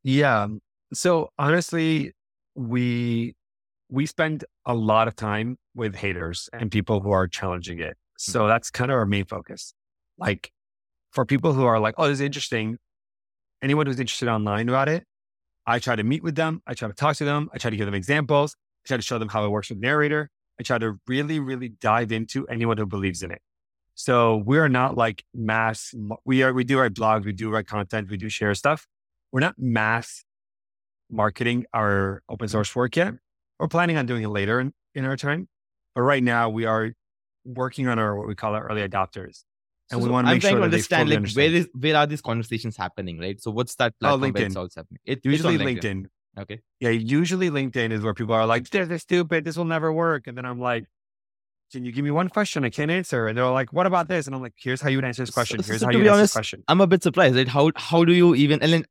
Yeah. 0.05 0.49
So 0.93 1.31
honestly, 1.39 2.13
we 2.55 3.35
we 3.89 4.07
spend 4.07 4.45
a 4.65 4.75
lot 4.75 5.09
of 5.09 5.17
time 5.17 5.59
with 5.75 5.95
haters 5.95 6.49
and 6.53 6.71
people 6.71 7.01
who 7.01 7.11
are 7.11 7.29
challenging 7.29 7.79
it. 7.79 7.93
Mm-hmm. 7.93 8.33
So 8.33 8.47
that's 8.47 8.71
kind 8.71 8.91
of 8.91 8.97
our 8.97 9.07
main 9.07 9.25
focus. 9.25 9.75
Like 10.19 10.51
for 11.11 11.27
people 11.27 11.53
who 11.53 11.65
are 11.65 11.79
like, 11.79 11.95
oh, 11.99 12.09
this 12.09 12.15
is 12.15 12.21
interesting. 12.21 12.79
Anyone 13.63 13.87
who's 13.87 14.01
interested 14.01 14.29
online 14.29 14.69
about 14.69 14.89
it, 14.89 15.05
I 15.67 15.79
try 15.79 15.95
to 15.95 16.03
meet 16.03 16.23
with 16.23 16.35
them. 16.35 16.63
I 16.67 16.75
try 16.75 16.89
to 16.89 16.95
talk 16.95 17.17
to 17.17 17.25
them. 17.25 17.49
I 17.53 17.59
try 17.59 17.71
to 17.71 17.77
give 17.77 17.87
them 17.87 17.95
examples. 17.95 18.57
I 18.85 18.89
try 18.89 18.97
to 18.97 19.03
show 19.03 19.19
them 19.19 19.29
how 19.29 19.45
it 19.45 19.51
works 19.51 19.69
with 19.69 19.79
narrator. 19.79 20.31
I 20.59 20.63
try 20.63 20.79
to 20.79 20.99
really, 21.07 21.39
really 21.39 21.69
dive 21.69 22.13
into 22.13 22.47
anyone 22.49 22.77
who 22.77 22.87
believes 22.87 23.23
in 23.23 23.31
it. 23.31 23.41
So 23.95 24.43
we're 24.45 24.69
not 24.69 24.97
like 24.97 25.25
mass. 25.35 25.95
We 26.25 26.43
are. 26.43 26.53
We 26.53 26.65
do 26.65 26.79
write 26.79 26.95
blogs. 26.95 27.25
We 27.25 27.33
do 27.33 27.51
write 27.51 27.67
content. 27.67 28.11
We 28.11 28.17
do 28.17 28.29
share 28.29 28.55
stuff. 28.55 28.87
We're 29.33 29.41
not 29.41 29.55
mass 29.59 30.25
marketing 31.13 31.67
our 31.73 32.23
open 32.29 32.49
source 32.49 32.75
work 32.75 32.97
yet. 32.97 33.15
We're 33.59 33.69
planning 33.69 33.97
on 33.97 34.07
doing 34.07 34.25
it 34.25 34.29
later 34.29 34.59
in, 34.59 34.73
in 34.95 35.05
our 35.05 35.17
time. 35.17 35.49
But 35.95 36.03
right 36.03 36.23
now 36.23 36.49
we 36.49 36.65
are 36.65 36.93
working 37.45 37.87
on 37.87 37.99
our 37.99 38.17
what 38.17 38.27
we 38.27 38.35
call 38.35 38.55
our 38.55 38.67
early 38.69 38.87
adopters. 38.87 39.45
And 39.91 39.93
So- 39.93 39.99
we 39.99 40.05
so 40.05 40.13
want 40.13 40.27
to 40.27 40.31
I'm 40.31 40.35
make 40.37 40.43
trying 40.43 40.53
sure 40.53 40.61
to 40.61 40.61
they 40.63 40.77
understand 40.77 41.11
like 41.11 41.17
understand. 41.17 41.53
where 41.53 41.61
is 41.61 41.69
where 41.79 41.97
are 41.97 42.07
these 42.07 42.23
conversations 42.23 42.77
happening, 42.77 43.19
right? 43.19 43.41
So 43.41 43.51
what's 43.51 43.75
that 43.77 43.93
oh, 44.01 44.01
platform 44.01 44.21
where 44.21 44.31
LinkedIn. 44.33 44.47
it's 44.47 44.57
all 44.57 44.69
happening? 44.75 45.01
It, 45.05 45.21
usually 45.25 45.57
on 45.57 45.61
LinkedIn. 45.61 46.07
Okay. 46.39 46.61
Yeah, 46.81 46.89
usually 46.89 47.51
LinkedIn 47.51 47.93
is 47.93 48.01
where 48.01 48.15
people 48.15 48.35
are 48.35 48.47
like, 48.47 48.71
"This 48.71 48.89
is 48.89 49.03
stupid. 49.03 49.45
This 49.45 49.57
will 49.57 49.67
never 49.67 49.93
work." 49.93 50.27
And 50.27 50.39
then 50.39 50.47
I'm 50.47 50.59
like, 50.59 50.87
"Can 51.73 51.85
you 51.85 51.93
give 51.93 52.05
me 52.05 52.11
one 52.11 52.31
question 52.31 52.65
I 52.65 52.71
can't 52.71 52.91
answer?" 52.91 53.27
And 53.27 53.37
they're 53.37 53.47
like, 53.51 53.71
"What 53.71 53.87
about 53.87 54.09
this?" 54.09 54.27
And 54.27 54.35
I'm 54.35 54.41
like, 54.41 54.55
"Here's 54.57 54.81
how 54.81 54.89
you 54.89 54.97
would 54.97 55.05
answer 55.05 55.23
this 55.23 55.35
question. 55.35 55.63
Here's 55.63 55.81
so 55.81 55.87
how 55.87 55.93
you 55.93 55.99
would 55.99 56.07
answer 56.07 56.15
honest, 56.15 56.33
this 56.33 56.37
question." 56.39 56.65
I'm 56.69 56.81
a 56.81 56.87
bit 56.87 57.03
surprised, 57.03 57.37
right? 57.37 57.49
How 57.49 57.71
how 57.77 58.07
do 58.07 58.15
you 58.15 58.35
even 58.35 58.63
and 58.63 58.73
then 58.73 58.87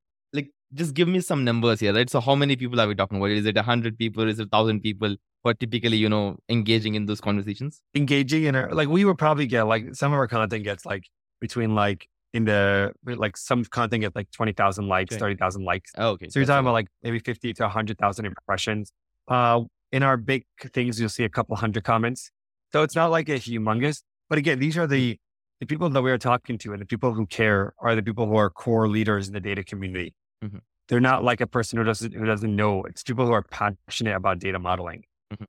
just 0.73 0.93
give 0.93 1.07
me 1.07 1.19
some 1.19 1.43
numbers 1.43 1.79
here, 1.79 1.93
right? 1.93 2.09
So 2.09 2.21
how 2.21 2.35
many 2.35 2.55
people 2.55 2.79
are 2.79 2.87
we 2.87 2.95
talking 2.95 3.17
about? 3.17 3.29
Is 3.31 3.45
it 3.45 3.57
a 3.57 3.61
hundred 3.63 3.97
people? 3.97 4.27
Is 4.27 4.39
it 4.39 4.47
a 4.47 4.49
thousand 4.49 4.81
people? 4.81 5.15
Who 5.43 5.49
are 5.49 5.53
typically, 5.53 5.97
you 5.97 6.07
know, 6.09 6.37
engaging 6.49 6.95
in 6.95 7.05
those 7.07 7.19
conversations? 7.19 7.81
Engaging 7.95 8.43
in 8.43 8.55
our 8.55 8.71
like 8.71 8.87
we 8.87 9.05
would 9.05 9.17
probably 9.17 9.47
get 9.47 9.63
like 9.63 9.95
some 9.95 10.13
of 10.13 10.17
our 10.19 10.27
content 10.27 10.63
gets 10.63 10.85
like 10.85 11.05
between 11.39 11.75
like 11.75 12.07
in 12.33 12.45
the 12.45 12.93
like 13.03 13.35
some 13.35 13.65
content 13.65 14.01
gets 14.01 14.15
like 14.15 14.29
twenty 14.31 14.53
thousand 14.53 14.87
likes, 14.87 15.13
Okay. 15.13 15.19
thirty 15.19 15.35
thousand 15.35 15.63
likes. 15.65 15.91
Oh, 15.97 16.09
okay. 16.11 16.29
So 16.29 16.39
you're 16.39 16.45
That's 16.45 16.55
talking 16.55 16.65
about 16.65 16.73
like 16.73 16.87
maybe 17.03 17.19
fifty 17.19 17.53
to 17.55 17.67
hundred 17.67 17.97
thousand 17.97 18.25
impressions. 18.25 18.91
Uh, 19.27 19.61
in 19.91 20.03
our 20.03 20.15
big 20.15 20.45
things, 20.73 20.99
you'll 20.99 21.09
see 21.09 21.23
a 21.25 21.29
couple 21.29 21.55
hundred 21.55 21.83
comments. 21.83 22.31
So 22.71 22.83
it's 22.83 22.95
not 22.95 23.11
like 23.11 23.27
a 23.27 23.33
humongous. 23.33 24.03
But 24.29 24.37
again, 24.37 24.59
these 24.59 24.77
are 24.77 24.87
the 24.87 25.17
the 25.59 25.65
people 25.65 25.89
that 25.89 26.01
we 26.01 26.11
are 26.11 26.17
talking 26.17 26.57
to, 26.59 26.71
and 26.73 26.81
the 26.81 26.85
people 26.85 27.13
who 27.13 27.25
care 27.25 27.73
are 27.79 27.95
the 27.95 28.01
people 28.03 28.25
who 28.27 28.35
are 28.35 28.49
core 28.49 28.87
leaders 28.87 29.27
in 29.27 29.33
the 29.33 29.39
data 29.41 29.63
community. 29.63 30.13
Mhm. 30.43 30.61
They're 30.87 30.99
not 30.99 31.23
like 31.23 31.41
a 31.41 31.47
person 31.47 31.77
who 31.77 31.83
doesn't 31.85 32.13
who 32.13 32.25
doesn't 32.25 32.55
know. 32.55 32.83
It's 32.83 33.03
people 33.03 33.25
who 33.25 33.31
are 33.33 33.43
passionate 33.43 34.15
about 34.15 34.39
data 34.39 34.59
modeling. 34.59 35.05
Mhm. 35.33 35.45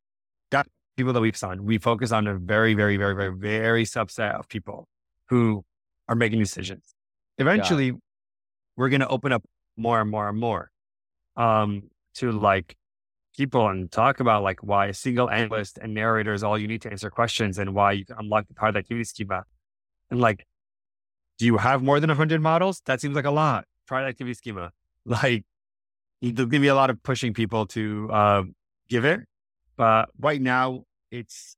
That 0.51 0.69
people 0.97 1.13
that 1.15 1.21
we've 1.21 1.37
signed, 1.37 1.63
we 1.63 1.79
focus 1.79 2.13
on 2.13 2.27
a 2.27 2.37
very, 2.37 2.75
very, 2.75 2.97
very, 2.97 3.15
very, 3.15 3.35
very 3.37 3.85
subset 3.85 4.35
of 4.39 4.49
people 4.49 4.89
who 5.29 5.65
are 6.09 6.15
making 6.17 6.39
decisions. 6.41 6.95
Eventually, 7.39 7.93
we're 8.77 8.91
going 8.91 9.01
to 9.01 9.09
open 9.09 9.33
up 9.33 9.45
more 9.77 10.01
and 10.01 10.11
more 10.11 10.29
and 10.29 10.39
more 10.39 10.71
um, 11.37 11.91
to 12.15 12.33
like 12.33 12.77
people 13.37 13.69
and 13.69 13.91
talk 13.93 14.21
about 14.21 14.43
like 14.43 14.63
why 14.63 14.87
a 14.87 14.95
single 14.95 15.31
analyst 15.31 15.79
and 15.79 15.95
narrator 15.95 16.33
is 16.35 16.45
all 16.45 16.59
you 16.59 16.69
need 16.69 16.83
to 16.83 16.91
answer 16.91 17.11
questions 17.11 17.59
and 17.59 17.75
why 17.75 17.93
you 17.93 18.05
can 18.07 18.17
unlock 18.19 18.49
the 18.49 18.55
power 18.55 18.69
of 18.69 18.75
the 18.75 18.81
activity 18.81 19.05
schema. 19.05 19.45
And 20.11 20.21
like, 20.21 20.47
do 21.39 21.47
you 21.47 21.59
have 21.59 21.83
more 21.83 22.01
than 22.01 22.11
100 22.11 22.41
models? 22.43 22.83
That 22.87 23.01
seems 23.01 23.17
like 23.17 23.25
a 23.25 23.31
lot. 23.31 23.67
Try 23.89 24.03
the 24.03 24.09
activity 24.09 24.35
schema. 24.35 24.73
Like, 25.23 25.45
there's 26.21 26.35
going 26.35 26.51
to 26.51 26.59
be 26.61 26.69
a 26.69 26.75
lot 26.75 26.91
of 26.91 27.03
pushing 27.03 27.35
people 27.35 27.67
to 27.67 28.09
uh, 28.13 28.43
give 28.89 29.05
it. 29.05 29.21
But 29.77 30.11
right 30.21 30.41
now, 30.41 30.85
it's, 31.11 31.57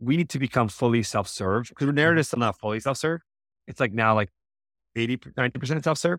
we 0.00 0.16
need 0.16 0.28
to 0.30 0.38
become 0.40 0.68
fully 0.68 1.02
self-served 1.04 1.68
because 1.68 1.86
narrator 1.94 2.18
is 2.18 2.26
still 2.26 2.40
not 2.40 2.58
fully 2.58 2.80
self-served. 2.80 3.22
It's 3.68 3.78
like 3.78 3.92
now 3.92 4.14
like 4.16 4.30
80, 4.96 5.18
90% 5.18 5.84
self 5.84 5.98
serve. 5.98 6.18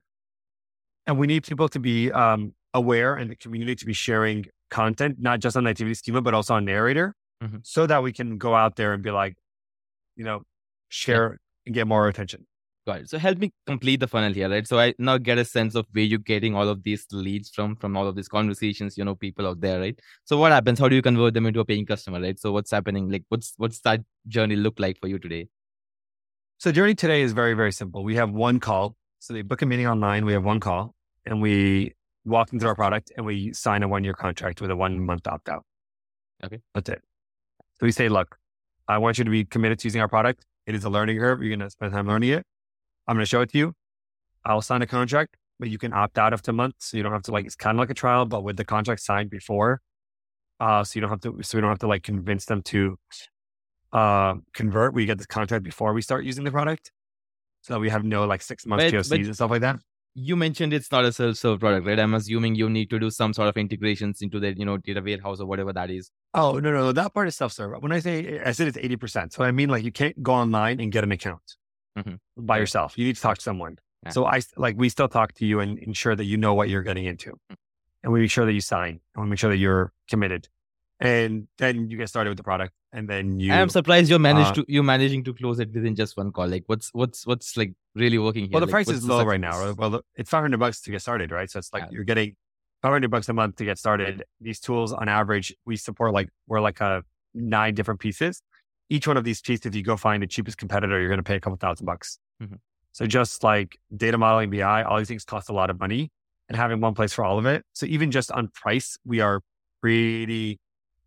And 1.06 1.20
we 1.20 1.28
need 1.28 1.44
people 1.44 1.68
to 1.68 1.80
be 1.80 2.12
um, 2.14 2.54
aware 2.74 3.16
and 3.16 3.30
the 3.30 3.36
community 3.36 3.76
to 3.76 3.86
be 3.86 3.92
sharing 3.94 4.46
content, 4.70 5.18
not 5.20 5.42
just 5.42 5.58
on 5.58 5.66
the 5.66 5.72
activity 5.72 5.96
schema, 5.96 6.22
but 6.22 6.34
also 6.34 6.54
on 6.56 6.64
narrator, 6.66 7.14
Mhm. 7.44 7.60
so 7.66 7.86
that 7.86 8.02
we 8.02 8.14
can 8.14 8.38
go 8.38 8.56
out 8.56 8.78
there 8.78 8.94
and 8.94 9.04
be 9.04 9.12
like, 9.12 9.36
you 10.16 10.24
know, 10.24 10.44
share 10.88 11.40
and 11.66 11.76
get 11.76 11.88
more 11.88 12.08
attention. 12.08 12.48
Got 12.86 13.02
it. 13.02 13.10
So 13.10 13.18
help 13.18 13.38
me 13.38 13.54
complete 13.66 14.02
the 14.02 14.08
funnel 14.08 14.34
here, 14.34 14.50
right? 14.50 14.68
So 14.68 14.78
I 14.78 14.94
now 14.98 15.18
get 15.18 15.38
a 15.38 15.46
sense 15.46 15.74
of 15.74 15.86
where 15.94 16.04
you're 16.04 16.20
getting 16.20 16.54
all 16.54 16.68
of 16.68 16.84
these 16.84 17.06
leads 17.14 17.50
from, 17.50 17.78
from 17.78 17.96
all 17.96 18.08
of 18.08 18.16
these 18.18 18.28
conversations, 18.28 18.98
you 18.98 19.06
know, 19.06 19.16
people 19.16 19.48
out 19.48 19.62
there, 19.62 19.80
right? 19.80 19.98
So 20.26 20.38
what 20.38 20.52
happens? 20.52 20.80
How 20.80 20.90
do 20.90 20.96
you 20.96 21.02
convert 21.02 21.34
them 21.34 21.46
into 21.46 21.62
a 21.62 21.66
paying 21.66 21.86
customer, 21.86 22.20
right? 22.20 22.38
So 22.38 22.52
what's 22.52 22.72
happening? 22.72 23.10
Like, 23.10 23.24
what's 23.30 23.54
what's 23.56 23.80
that 23.82 24.02
journey 24.28 24.58
look 24.58 24.82
like 24.82 25.00
for 25.00 25.08
you 25.08 25.18
today? 25.18 25.48
So 26.58 26.74
journey 26.74 26.94
today 26.94 27.22
is 27.22 27.32
very, 27.32 27.54
very 27.54 27.72
simple. 27.72 28.04
We 28.04 28.16
have 28.16 28.32
one 28.32 28.60
call. 28.60 28.98
So 29.20 29.34
they 29.34 29.44
book 29.44 29.62
a 29.62 29.66
meeting 29.66 29.88
online. 29.88 30.26
We 30.26 30.34
have 30.34 30.44
one 30.44 30.60
call 30.60 30.94
and 31.26 31.42
we 31.42 31.94
walk 32.26 32.50
them 32.50 32.60
through 32.60 32.70
our 32.70 32.76
product 32.76 33.14
and 33.16 33.26
we 33.26 33.54
sign 33.54 33.84
a 33.84 33.88
one 33.88 34.04
year 34.04 34.14
contract 34.14 34.60
with 34.60 34.72
a 34.72 34.76
one 34.76 35.00
month 35.00 35.26
opt 35.26 35.48
out. 35.48 35.66
Okay. 36.44 36.60
That's 36.76 36.90
it. 36.90 37.02
So 37.80 37.86
we 37.86 37.94
say, 37.94 38.10
look, 38.10 38.38
I 38.90 38.98
want 38.98 39.18
you 39.18 39.24
to 39.24 39.32
be 39.32 39.46
committed 39.46 39.80
to 39.80 39.88
using 39.88 40.02
our 40.02 40.10
product. 40.10 40.46
It 40.66 40.76
is 40.76 40.84
a 40.84 40.90
learning 40.90 41.20
curve. 41.20 41.42
You're 41.42 41.56
going 41.56 41.66
to 41.66 41.70
spend 41.70 41.94
time 41.94 42.08
learning 42.08 42.32
it. 42.32 42.46
I'm 43.08 43.16
going 43.16 43.24
to 43.24 43.30
show 43.30 43.42
it 43.42 43.52
to 43.52 43.58
you. 43.58 43.74
I'll 44.46 44.62
sign 44.62 44.82
a 44.82 44.88
contract, 44.88 45.38
but 45.60 45.70
you 45.70 45.78
can 45.78 45.94
opt 45.94 46.18
out 46.18 46.34
after 46.34 46.52
a 46.52 46.54
month. 46.54 46.76
So 46.80 46.98
you 46.98 47.04
don't 47.04 47.12
have 47.12 47.24
to 47.24 47.32
like, 47.32 47.46
it's 47.46 47.56
kind 47.56 47.76
of 47.78 47.80
like 47.80 47.90
a 47.90 47.94
trial, 47.94 48.26
but 48.26 48.44
with 48.44 48.58
the 48.58 48.66
contract 48.66 49.02
signed 49.02 49.30
before. 49.30 49.82
Uh, 50.60 50.84
so 50.84 50.92
you 50.98 51.02
don't 51.02 51.10
have 51.10 51.22
to, 51.22 51.42
so 51.44 51.58
we 51.58 51.62
don't 51.62 51.70
have 51.70 51.80
to 51.80 51.88
like 51.88 52.04
convince 52.04 52.46
them 52.46 52.62
to 52.64 52.98
uh, 53.92 54.36
convert. 54.54 54.94
We 54.94 55.06
get 55.06 55.18
the 55.18 55.28
contract 55.28 55.64
before 55.64 55.94
we 55.94 56.02
start 56.02 56.26
using 56.26 56.44
the 56.44 56.52
product. 56.52 56.92
So 57.62 57.80
we 57.80 57.90
have 57.90 58.04
no 58.04 58.26
like 58.26 58.42
six 58.42 58.66
months 58.66 58.86
But- 58.92 59.10
but- 59.10 59.20
and 59.20 59.36
stuff 59.36 59.52
like 59.52 59.62
that. 59.62 59.80
You 60.16 60.36
mentioned 60.36 60.74
it's 60.74 60.92
not 60.92 61.06
a 61.06 61.12
self-serve 61.12 61.60
product, 61.60 61.88
right? 61.88 62.00
I'm 62.00 62.14
assuming 62.14 62.54
you 62.54 62.70
need 62.70 62.92
to 62.92 63.00
do 63.00 63.10
some 63.10 63.34
sort 63.34 63.48
of 63.48 63.58
integrations 63.58 64.22
into 64.22 64.40
the, 64.40 64.56
you 64.56 64.64
know, 64.64 64.78
data 64.78 65.02
warehouse 65.02 65.40
or 65.40 65.48
whatever 65.48 65.74
that 65.74 65.90
is. 65.90 66.12
Oh, 66.36 66.60
no, 66.60 66.72
no, 66.72 66.92
that 66.92 67.16
part 67.16 67.28
is 67.30 67.36
self-serve. 67.36 67.82
When 67.82 67.92
I 67.92 67.98
say, 67.98 68.40
I 68.46 68.52
said 68.52 68.68
it's 68.68 68.78
80%. 68.78 69.34
So 69.34 69.44
I 69.44 69.50
mean 69.52 69.70
like 69.70 69.84
you 69.84 69.92
can't 69.92 70.22
go 70.22 70.34
online 70.34 70.80
and 70.80 70.92
get 70.92 71.04
an 71.04 71.12
account 71.12 71.42
Mhm. 71.98 72.20
by 72.38 72.58
yourself. 72.58 72.98
You 72.98 73.06
need 73.06 73.16
to 73.16 73.22
talk 73.22 73.38
to 73.38 73.44
someone. 73.44 73.78
Yeah. 74.04 74.10
So 74.10 74.26
I, 74.26 74.42
like 74.58 74.76
we 74.78 74.90
still 74.90 75.08
talk 75.08 75.34
to 75.36 75.46
you 75.46 75.60
and 75.60 75.78
ensure 75.80 76.16
that 76.16 76.26
you 76.26 76.38
know 76.38 76.54
what 76.54 76.70
you're 76.70 76.82
getting 76.84 77.06
into. 77.06 77.32
Mm. 77.52 77.56
And 78.04 78.12
we 78.14 78.22
make 78.22 78.32
sure 78.32 78.46
that 78.46 78.54
you 78.54 78.62
sign 78.62 79.00
and 79.16 79.24
we 79.24 79.30
make 79.30 79.40
sure 79.40 79.50
that 79.50 79.58
you're 79.58 79.94
committed. 80.10 80.50
And 81.00 81.48
then 81.58 81.90
you 81.90 81.98
get 81.98 82.10
started 82.10 82.30
with 82.30 82.38
the 82.38 82.44
product 82.44 82.74
and 82.94 83.10
then 83.10 83.40
you. 83.40 83.52
I'm 83.54 83.70
surprised 83.70 84.10
you're 84.10 84.20
managed 84.20 84.52
uh, 84.52 84.64
to 84.64 84.66
you're 84.68 84.84
managing 84.84 85.24
to 85.26 85.34
close 85.34 85.60
it 85.60 85.74
within 85.74 85.96
just 85.96 86.16
one 86.18 86.32
call. 86.32 86.48
Like, 86.48 86.64
what's 86.68 86.90
what's 86.94 87.26
what's 87.28 87.58
like 87.58 87.74
really 87.96 88.18
working 88.18 88.44
here? 88.44 88.52
Well, 88.54 88.62
the 88.62 88.66
Like, 88.68 88.86
price 88.86 88.90
is 88.90 89.06
low 89.06 89.24
right 89.26 89.40
now. 89.40 89.74
Well, 89.74 90.02
it's 90.16 90.30
500 90.30 90.60
bucks 90.60 90.82
to 90.82 90.92
get 90.92 91.02
started, 91.02 91.32
right? 91.32 91.50
So 91.50 91.60
it's 91.60 91.74
like 91.74 91.84
Yeah. 91.84 91.90
you're 91.92 92.04
getting 92.06 92.36
500 92.82 93.10
bucks 93.12 93.28
a 93.30 93.34
month 93.34 93.56
to 93.58 93.66
get 93.66 93.78
started. 93.78 94.24
These 94.40 94.60
tools, 94.60 94.94
on 94.94 95.08
average, 95.10 95.54
we 95.66 95.76
support 95.76 96.14
like 96.14 96.30
we're 96.48 96.62
like 96.62 96.80
a 96.82 97.04
nine 97.34 97.74
different 97.74 98.00
pieces. 98.00 98.42
Each 98.90 99.08
one 99.08 99.18
of 99.18 99.24
these 99.24 99.42
pieces, 99.42 99.66
if 99.66 99.76
you 99.76 99.84
go 99.84 99.98
find 99.98 100.22
the 100.22 100.28
cheapest 100.28 100.58
competitor, 100.58 101.00
you're 101.00 101.08
going 101.10 101.18
to 101.18 101.24
pay 101.24 101.36
a 101.36 101.40
couple 101.40 101.58
thousand 101.58 101.86
bucks. 101.86 102.20
Mhm. 102.42 102.60
So 102.92 103.06
just 103.08 103.44
like 103.44 103.80
data 103.96 104.18
modeling, 104.18 104.50
BI, 104.52 104.84
all 104.84 104.98
these 105.00 105.08
things 105.08 105.26
cost 105.26 105.50
a 105.50 105.54
lot 105.54 105.70
of 105.70 105.80
money, 105.80 106.12
and 106.48 106.56
having 106.56 106.80
one 106.80 106.94
place 106.94 107.14
for 107.14 107.24
all 107.26 107.40
of 107.40 107.46
it. 107.46 107.66
So 107.74 107.86
even 107.88 108.12
just 108.12 108.32
on 108.32 108.50
price, 108.50 108.98
we 109.06 109.20
are 109.20 109.42
pretty 109.82 110.60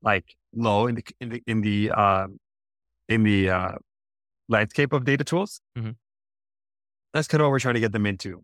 like 0.03 0.35
low 0.55 0.87
in 0.87 0.97
the 0.97 1.05
in 1.21 1.29
the 1.29 1.43
in 1.47 1.61
the 1.61 1.91
uh, 1.93 2.27
in 3.09 3.23
the 3.23 3.51
uh, 3.51 3.73
landscape 4.49 4.93
of 4.93 5.05
data 5.05 5.23
tools. 5.23 5.61
Mhm. 5.79 5.95
That's 7.13 7.29
kind 7.29 7.41
of 7.41 7.47
what 7.47 7.53
we're 7.53 7.61
trying 7.61 7.75
to 7.75 7.81
get 7.81 7.93
them 7.93 8.07
into. 8.07 8.43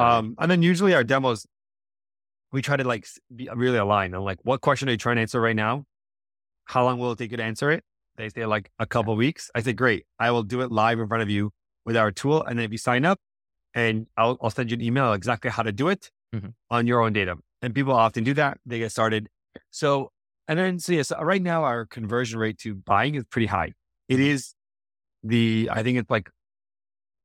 Um, 0.00 0.34
and 0.38 0.50
then 0.50 0.62
usually 0.62 0.94
our 0.94 1.04
demos, 1.04 1.46
we 2.52 2.60
try 2.60 2.76
to 2.76 2.84
like 2.84 3.06
be 3.34 3.48
really 3.54 3.78
aligned 3.78 4.14
on 4.14 4.24
like 4.24 4.38
what 4.42 4.60
question 4.60 4.88
are 4.88 4.92
you 4.92 4.98
trying 4.98 5.16
to 5.16 5.22
answer 5.22 5.40
right 5.40 5.56
now? 5.56 5.84
How 6.64 6.84
long 6.84 6.98
will 6.98 7.12
it 7.12 7.18
take 7.18 7.30
you 7.30 7.36
to 7.36 7.42
answer 7.42 7.70
it? 7.70 7.84
They 8.16 8.28
say 8.28 8.46
like 8.46 8.70
a 8.78 8.86
couple 8.86 9.14
weeks. 9.16 9.50
I 9.54 9.62
say, 9.62 9.72
great. 9.72 10.04
I 10.18 10.30
will 10.30 10.42
do 10.42 10.60
it 10.60 10.70
live 10.70 10.98
in 10.98 11.08
front 11.08 11.22
of 11.22 11.30
you 11.30 11.50
with 11.86 11.96
our 11.96 12.10
tool. 12.10 12.42
And 12.42 12.58
then 12.58 12.64
if 12.66 12.72
you 12.72 12.78
sign 12.78 13.04
up 13.04 13.18
and 13.74 14.06
I'll, 14.16 14.36
I'll 14.42 14.50
send 14.50 14.70
you 14.70 14.76
an 14.76 14.82
email 14.82 15.12
exactly 15.12 15.50
how 15.50 15.62
to 15.62 15.72
do 15.72 15.88
it 15.88 16.10
Mhm. 16.34 16.54
on 16.70 16.86
your 16.86 17.00
own 17.02 17.12
data. 17.12 17.36
And 17.62 17.74
people 17.74 17.92
often 17.92 18.22
do 18.24 18.34
that. 18.34 18.58
They 18.64 18.78
get 18.78 18.92
started. 18.92 19.28
So, 19.70 20.12
and 20.46 20.58
then 20.58 20.78
so 20.78 20.92
yes, 20.92 21.12
right 21.20 21.42
now 21.42 21.64
our 21.64 21.86
conversion 21.86 22.38
rate 22.38 22.58
to 22.58 22.74
buying 22.74 23.14
is 23.16 23.24
pretty 23.24 23.46
high. 23.46 23.72
It 24.08 24.20
is 24.20 24.54
the, 25.22 25.68
I 25.72 25.82
think 25.82 25.98
it's 25.98 26.10
like 26.10 26.30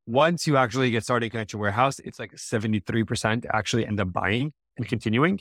once 0.07 0.45
you 0.47 0.57
actually 0.57 0.91
get 0.91 1.03
started 1.03 1.31
connection 1.31 1.59
warehouse, 1.59 1.99
it's 1.99 2.19
like 2.19 2.33
73% 2.35 3.45
actually 3.51 3.85
end 3.85 3.99
up 3.99 4.13
buying 4.13 4.53
and 4.77 4.87
continuing. 4.87 5.39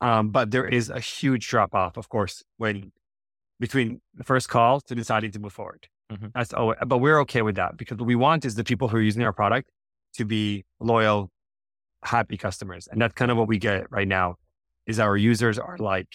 Um, 0.00 0.30
but 0.30 0.50
there 0.50 0.66
is 0.66 0.90
a 0.90 1.00
huge 1.00 1.48
drop 1.48 1.74
off, 1.74 1.96
of 1.96 2.08
course, 2.08 2.42
when 2.58 2.92
between 3.60 4.00
the 4.14 4.24
first 4.24 4.48
call 4.48 4.80
to 4.82 4.94
deciding 4.94 5.30
to 5.32 5.38
move 5.38 5.52
forward. 5.52 5.88
Mhm. 6.12 6.32
That's 6.34 6.52
oh, 6.54 6.74
but 6.86 6.98
we're 6.98 7.18
okay 7.20 7.42
with 7.42 7.56
that 7.56 7.76
because 7.76 7.98
what 7.98 8.06
we 8.06 8.14
want 8.14 8.44
is 8.44 8.54
the 8.54 8.64
people 8.64 8.88
who 8.88 8.96
are 8.98 9.02
using 9.02 9.22
our 9.22 9.32
product 9.32 9.68
to 10.14 10.24
be 10.24 10.64
loyal, 10.80 11.30
happy 12.04 12.36
customers. 12.36 12.86
And 12.90 13.00
that's 13.00 13.14
kind 13.14 13.30
of 13.30 13.36
what 13.36 13.48
we 13.48 13.58
get 13.58 13.90
right 13.90 14.06
now 14.08 14.36
is 14.86 15.00
our 15.00 15.16
users 15.16 15.58
are 15.58 15.76
like 15.78 16.08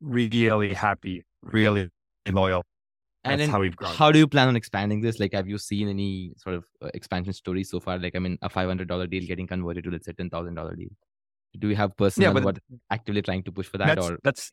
really 0.00 0.74
happy, 0.74 1.24
really 1.42 1.88
loyal. 2.30 2.62
and 3.24 3.32
that's 3.32 3.46
then 3.46 3.50
how 3.50 3.60
we've 3.60 3.76
grown. 3.76 3.94
How 3.94 4.10
do 4.12 4.18
you 4.18 4.26
plan 4.26 4.48
on 4.48 4.56
expanding 4.56 5.00
this? 5.00 5.18
Like, 5.20 5.32
have 5.32 5.48
you 5.48 5.56
seen 5.58 5.88
any 5.88 6.32
sort 6.36 6.56
of 6.56 6.64
uh, 6.82 6.90
expansion 6.92 7.32
stories 7.32 7.70
so 7.70 7.80
far? 7.80 7.98
Like, 7.98 8.14
I 8.16 8.18
mean, 8.18 8.36
a 8.42 8.48
five 8.50 8.68
hundred 8.68 8.88
dollar 8.88 9.06
deal 9.06 9.24
getting 9.26 9.46
converted 9.46 9.84
to 9.84 9.90
let's 9.90 10.06
say 10.06 10.12
ten 10.12 10.28
thousand 10.28 10.54
dollar 10.56 10.74
deal. 10.74 10.90
Do 11.58 11.68
you 11.68 11.76
have 11.76 11.96
personnel 11.96 12.32
but 12.34 12.44
what 12.44 12.58
actively 12.90 13.22
trying 13.22 13.42
to 13.44 13.52
push 13.52 13.66
for 13.66 13.78
that, 13.78 13.86
that's, 13.94 14.10
or 14.10 14.18
that's 14.24 14.50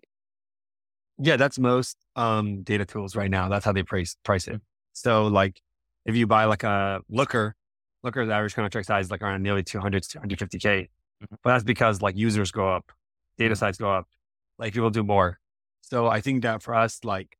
yeah, 1.19 1.36
that's 1.38 1.60
most 1.60 1.97
um, 2.15 2.63
data 2.63 2.86
tools 2.86 3.15
right 3.15 3.29
now. 3.29 3.49
That's 3.49 3.65
how 3.65 3.71
they 3.73 3.84
price 3.84 4.15
price 4.23 4.47
it. 4.47 4.62
So 4.93 5.27
like 5.27 5.62
if 6.05 6.15
you 6.15 6.25
buy 6.27 6.45
like 6.45 6.63
a 6.63 7.01
Looker, 7.10 7.55
Looker's 8.03 8.29
average 8.29 8.55
contract 8.55 8.88
size 8.88 9.05
is 9.05 9.12
like 9.12 9.21
around 9.21 9.43
nearly 9.43 9.63
200 9.63 10.03
to 10.03 10.19
250k, 10.19 10.88
Mhm. 11.21 11.27
but 11.43 11.51
that's 11.51 11.63
because 11.63 12.01
like 12.01 12.15
users 12.15 12.51
go 12.51 12.69
up, 12.73 12.91
data 13.38 13.55
size 13.55 13.77
go 13.77 13.91
up, 13.91 14.08
like 14.58 14.73
people 14.73 14.89
do 14.89 15.03
more. 15.03 15.39
So 15.82 16.08
I 16.08 16.21
think 16.21 16.43
that 16.43 16.63
for 16.63 16.73
us, 16.73 17.03
like 17.03 17.38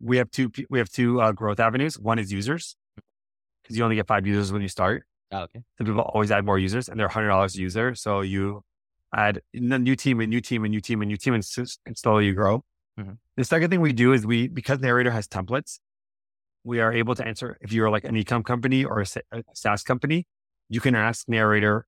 we 0.00 0.16
have 0.16 0.30
two 0.30 0.50
we 0.68 0.78
have 0.78 0.88
two 0.90 1.20
uh, 1.20 1.32
growth 1.32 1.60
avenues. 1.60 1.98
One 1.98 2.18
is 2.18 2.32
users 2.32 2.76
because 3.62 3.76
you 3.76 3.84
only 3.84 3.96
get 3.96 4.06
five 4.08 4.26
users 4.26 4.52
when 4.52 4.62
you 4.62 4.68
start. 4.68 5.04
Ah, 5.32 5.42
okay, 5.42 5.60
So 5.78 5.84
people 5.84 6.00
always 6.00 6.32
add 6.32 6.44
more 6.44 6.58
users 6.58 6.88
and 6.88 6.98
they're 6.98 7.08
hundred 7.08 7.28
dollars 7.28 7.56
a 7.56 7.60
user. 7.60 7.94
So 7.94 8.22
you 8.22 8.64
add 9.14 9.40
a 9.54 9.60
new 9.60 9.94
team, 9.94 10.20
a 10.20 10.26
new 10.26 10.40
team, 10.40 10.64
a 10.64 10.68
new 10.68 10.80
team, 10.80 11.02
a 11.02 11.06
new 11.06 11.16
team, 11.16 11.34
and, 11.34 11.44
and 11.86 11.96
slowly 11.98 12.26
you 12.26 12.34
grow. 12.34 12.64
Mhm. 12.98 13.18
The 13.36 13.44
second 13.44 13.70
thing 13.70 13.80
we 13.80 13.92
do 13.92 14.12
is 14.12 14.26
we, 14.26 14.48
because 14.48 14.80
Narrator 14.80 15.10
has 15.10 15.26
templates, 15.28 15.78
we 16.64 16.80
are 16.80 16.92
able 16.92 17.14
to 17.14 17.26
answer 17.26 17.56
if 17.60 17.72
you're 17.72 17.90
like 17.90 18.04
an 18.04 18.14
ecom 18.14 18.44
company 18.44 18.84
or 18.84 19.00
a, 19.00 19.06
sa- 19.06 19.20
SaaS 19.54 19.82
company, 19.82 20.26
you 20.68 20.80
can 20.80 20.94
ask 20.94 21.28
Narrator 21.28 21.86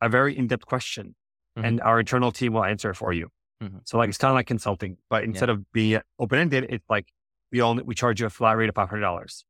a 0.00 0.08
very 0.08 0.36
in-depth 0.36 0.66
question 0.66 1.14
Mhm. 1.56 1.64
and 1.66 1.80
our 1.82 2.00
internal 2.00 2.32
team 2.32 2.54
will 2.54 2.64
answer 2.64 2.90
it 2.90 2.94
for 2.96 3.12
you. 3.12 3.28
Mhm. 3.62 3.80
So 3.84 3.98
like, 3.98 4.08
it's 4.08 4.18
kind 4.18 4.30
of 4.30 4.34
like 4.36 4.46
consulting, 4.46 4.96
but 5.10 5.22
instead 5.24 5.48
of 5.50 5.70
being 5.72 6.00
open-ended, 6.18 6.66
it's 6.70 6.88
like 6.90 7.08
we 7.50 7.60
only, 7.62 7.82
we 7.82 7.94
charge 7.94 8.20
you 8.20 8.26
a 8.26 8.30
flat 8.30 8.56
rate 8.56 8.68
of 8.68 8.74
$500. 8.74 9.44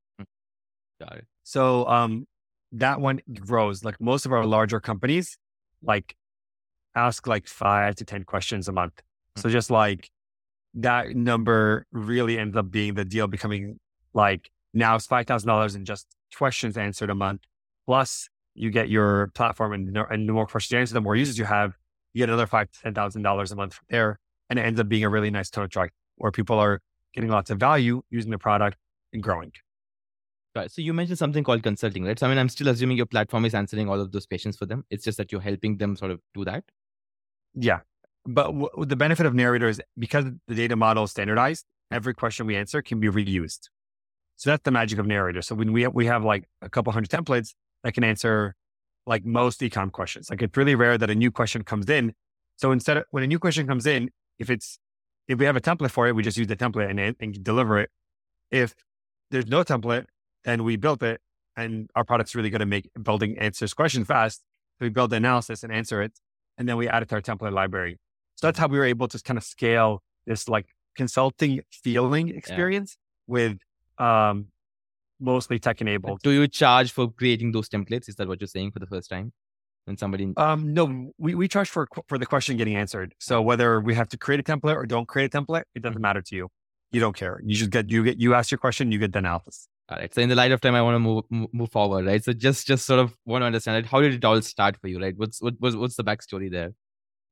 got 1.00 1.16
it. 1.16 1.26
So 1.42 1.86
um, 1.88 2.26
that 2.72 3.00
one 3.00 3.20
grows. 3.40 3.82
Like 3.84 4.00
most 4.00 4.24
of 4.26 4.32
our 4.32 4.44
larger 4.46 4.78
companies, 4.80 5.36
like 5.82 6.14
ask 6.94 7.26
like 7.26 7.46
five 7.48 7.96
to 7.96 8.04
10 8.04 8.22
questions 8.24 8.68
a 8.68 8.72
month. 8.72 9.00
So 9.36 9.48
just 9.48 9.68
like 9.70 10.10
that 10.74 11.10
number 11.10 11.86
really 11.92 12.38
ends 12.38 12.56
up 12.56 12.70
being 12.70 12.94
the 12.94 13.04
deal 13.04 13.26
becoming 13.26 13.78
like 14.14 14.50
now 14.74 14.96
it's 14.96 15.06
$5,000 15.06 15.76
in 15.76 15.84
just 15.84 16.06
questions 16.36 16.76
answered 16.76 17.10
a 17.10 17.14
month. 17.14 17.42
Plus 17.86 18.28
you 18.54 18.70
get 18.70 18.88
your 18.88 19.28
platform 19.34 19.72
and, 19.72 19.96
and 20.10 20.28
the 20.28 20.32
more 20.32 20.46
questions 20.46 20.72
you 20.72 20.78
answer, 20.78 20.94
the 20.94 21.00
more 21.00 21.16
users 21.16 21.38
you 21.38 21.44
have, 21.44 21.74
you 22.12 22.20
get 22.20 22.28
another 22.28 22.46
five 22.46 22.70
to 22.70 22.92
$10,000 22.92 23.52
a 23.52 23.56
month 23.56 23.74
from 23.74 23.86
there. 23.90 24.18
And 24.48 24.58
it 24.58 24.62
ends 24.62 24.80
up 24.80 24.88
being 24.88 25.04
a 25.04 25.08
really 25.08 25.30
nice 25.30 25.50
total 25.50 25.68
track 25.68 25.92
where 26.16 26.30
people 26.30 26.58
are 26.58 26.80
getting 27.14 27.30
lots 27.30 27.50
of 27.50 27.58
value 27.58 28.02
using 28.10 28.30
the 28.30 28.38
product 28.38 28.76
and 29.12 29.22
growing. 29.22 29.52
Right. 30.54 30.70
So 30.70 30.82
you 30.82 30.92
mentioned 30.92 31.18
something 31.18 31.44
called 31.44 31.62
consulting, 31.62 32.04
right? 32.04 32.18
So 32.18 32.26
I 32.26 32.28
mean, 32.28 32.38
I'm 32.38 32.50
still 32.50 32.68
assuming 32.68 32.98
your 32.98 33.06
platform 33.06 33.46
is 33.46 33.54
answering 33.54 33.88
all 33.88 33.98
of 33.98 34.12
those 34.12 34.26
questions 34.26 34.56
for 34.56 34.66
them. 34.66 34.84
It's 34.90 35.04
just 35.04 35.16
that 35.16 35.32
you're 35.32 35.40
helping 35.40 35.78
them 35.78 35.96
sort 35.96 36.10
of 36.10 36.20
do 36.34 36.44
that. 36.44 36.64
Yeah. 37.54 37.80
But 38.24 38.46
w- 38.46 38.68
the 38.78 38.96
benefit 38.96 39.26
of 39.26 39.34
Narrator 39.34 39.68
is 39.68 39.80
because 39.98 40.26
the 40.46 40.54
data 40.54 40.76
model 40.76 41.04
is 41.04 41.10
standardized, 41.10 41.64
every 41.90 42.14
question 42.14 42.46
we 42.46 42.56
answer 42.56 42.82
can 42.82 43.00
be 43.00 43.08
reused. 43.08 43.68
So 44.36 44.50
that's 44.50 44.62
the 44.62 44.70
magic 44.70 44.98
of 44.98 45.06
Narrator. 45.06 45.42
So 45.42 45.54
when 45.54 45.72
we 45.72 45.82
have, 45.82 45.94
we 45.94 46.06
have 46.06 46.24
like 46.24 46.48
a 46.62 46.68
couple 46.68 46.92
hundred 46.92 47.10
templates 47.10 47.54
that 47.84 47.94
can 47.94 48.04
answer 48.04 48.54
like 49.06 49.24
most 49.24 49.60
ecom 49.60 49.90
questions. 49.90 50.30
Like 50.30 50.42
it's 50.42 50.56
really 50.56 50.74
rare 50.74 50.98
that 50.98 51.10
a 51.10 51.14
new 51.14 51.30
question 51.30 51.64
comes 51.64 51.88
in. 51.88 52.14
So 52.56 52.72
instead 52.72 52.96
of 52.98 53.04
when 53.10 53.22
a 53.22 53.26
new 53.26 53.38
question 53.38 53.66
comes 53.66 53.86
in, 53.86 54.10
if 54.38 54.50
it's 54.50 54.78
if 55.28 55.38
we 55.38 55.44
have 55.44 55.56
a 55.56 55.60
template 55.60 55.90
for 55.90 56.06
it, 56.08 56.14
we 56.14 56.22
just 56.22 56.36
use 56.36 56.46
the 56.46 56.56
template 56.56 56.90
and, 56.90 57.16
and 57.18 57.44
deliver 57.44 57.78
it. 57.78 57.90
If 58.50 58.74
there's 59.30 59.46
no 59.46 59.62
template, 59.62 60.06
then 60.44 60.64
we 60.64 60.76
built 60.76 61.02
it 61.02 61.20
and 61.56 61.90
our 61.94 62.04
product's 62.04 62.34
really 62.34 62.50
good 62.50 62.62
at 62.62 62.68
make 62.68 62.90
building 63.02 63.38
answers 63.38 63.74
questions 63.74 64.06
fast. 64.06 64.40
So 64.78 64.86
we 64.86 64.88
build 64.88 65.10
the 65.10 65.16
analysis 65.16 65.62
and 65.62 65.72
answer 65.72 66.02
it. 66.02 66.12
And 66.58 66.68
then 66.68 66.76
we 66.76 66.88
add 66.88 67.02
it 67.02 67.08
to 67.10 67.16
our 67.16 67.22
template 67.22 67.52
library. 67.52 67.98
So 68.42 68.48
that's 68.48 68.58
how 68.58 68.66
we 68.66 68.76
were 68.76 68.84
able 68.84 69.06
to 69.06 69.22
kind 69.22 69.38
of 69.38 69.44
scale 69.44 70.02
this 70.26 70.48
like 70.48 70.66
consulting 70.96 71.60
feeling 71.70 72.28
experience 72.28 72.96
yeah. 72.98 73.32
with 73.34 73.58
um, 73.98 74.46
mostly 75.20 75.60
tech 75.60 75.80
enabled. 75.80 76.22
Do 76.24 76.32
you 76.32 76.48
charge 76.48 76.90
for 76.90 77.08
creating 77.08 77.52
those 77.52 77.68
templates? 77.68 78.08
Is 78.08 78.16
that 78.16 78.26
what 78.26 78.40
you're 78.40 78.48
saying 78.48 78.72
for 78.72 78.80
the 78.80 78.88
first 78.88 79.08
time? 79.08 79.32
When 79.84 79.96
somebody 79.96 80.32
um 80.36 80.72
no 80.72 81.12
we, 81.18 81.34
we 81.34 81.48
charge 81.48 81.68
for 81.68 81.88
for 82.06 82.16
the 82.16 82.24
question 82.24 82.56
getting 82.56 82.76
answered 82.76 83.16
so 83.18 83.42
whether 83.42 83.80
we 83.80 83.96
have 83.96 84.08
to 84.10 84.16
create 84.16 84.38
a 84.38 84.44
template 84.44 84.76
or 84.76 84.86
don't 84.86 85.08
create 85.08 85.34
a 85.34 85.40
template 85.40 85.64
it 85.74 85.82
doesn't 85.82 85.94
mm-hmm. 85.94 86.02
matter 86.02 86.22
to 86.22 86.36
you 86.36 86.48
you 86.92 87.00
don't 87.00 87.16
care 87.16 87.40
you 87.44 87.56
just 87.56 87.72
get 87.72 87.90
you 87.90 88.04
get 88.04 88.20
you 88.20 88.32
ask 88.32 88.52
your 88.52 88.58
question 88.58 88.92
you 88.92 89.00
get 89.00 89.12
the 89.12 89.18
analysis 89.18 89.66
all 89.88 89.98
right. 89.98 90.14
So 90.14 90.22
in 90.22 90.28
the 90.28 90.34
light 90.36 90.52
of 90.52 90.60
time, 90.60 90.74
I 90.74 90.82
want 90.82 90.94
to 90.94 90.98
move 91.00 91.24
move 91.52 91.70
forward, 91.70 92.06
right? 92.06 92.22
So 92.22 92.32
just 92.32 92.66
just 92.66 92.86
sort 92.86 93.00
of 93.00 93.14
want 93.26 93.42
to 93.42 93.46
understand 93.46 93.78
it. 93.78 93.86
How 93.90 94.00
did 94.00 94.14
it 94.14 94.24
all 94.24 94.40
start 94.40 94.76
for 94.80 94.88
you, 94.88 95.00
right? 95.00 95.14
What's 95.16 95.42
what 95.42 95.60
was 95.60 95.76
what's 95.76 95.96
the 95.96 96.04
backstory 96.04 96.50
there? 96.50 96.72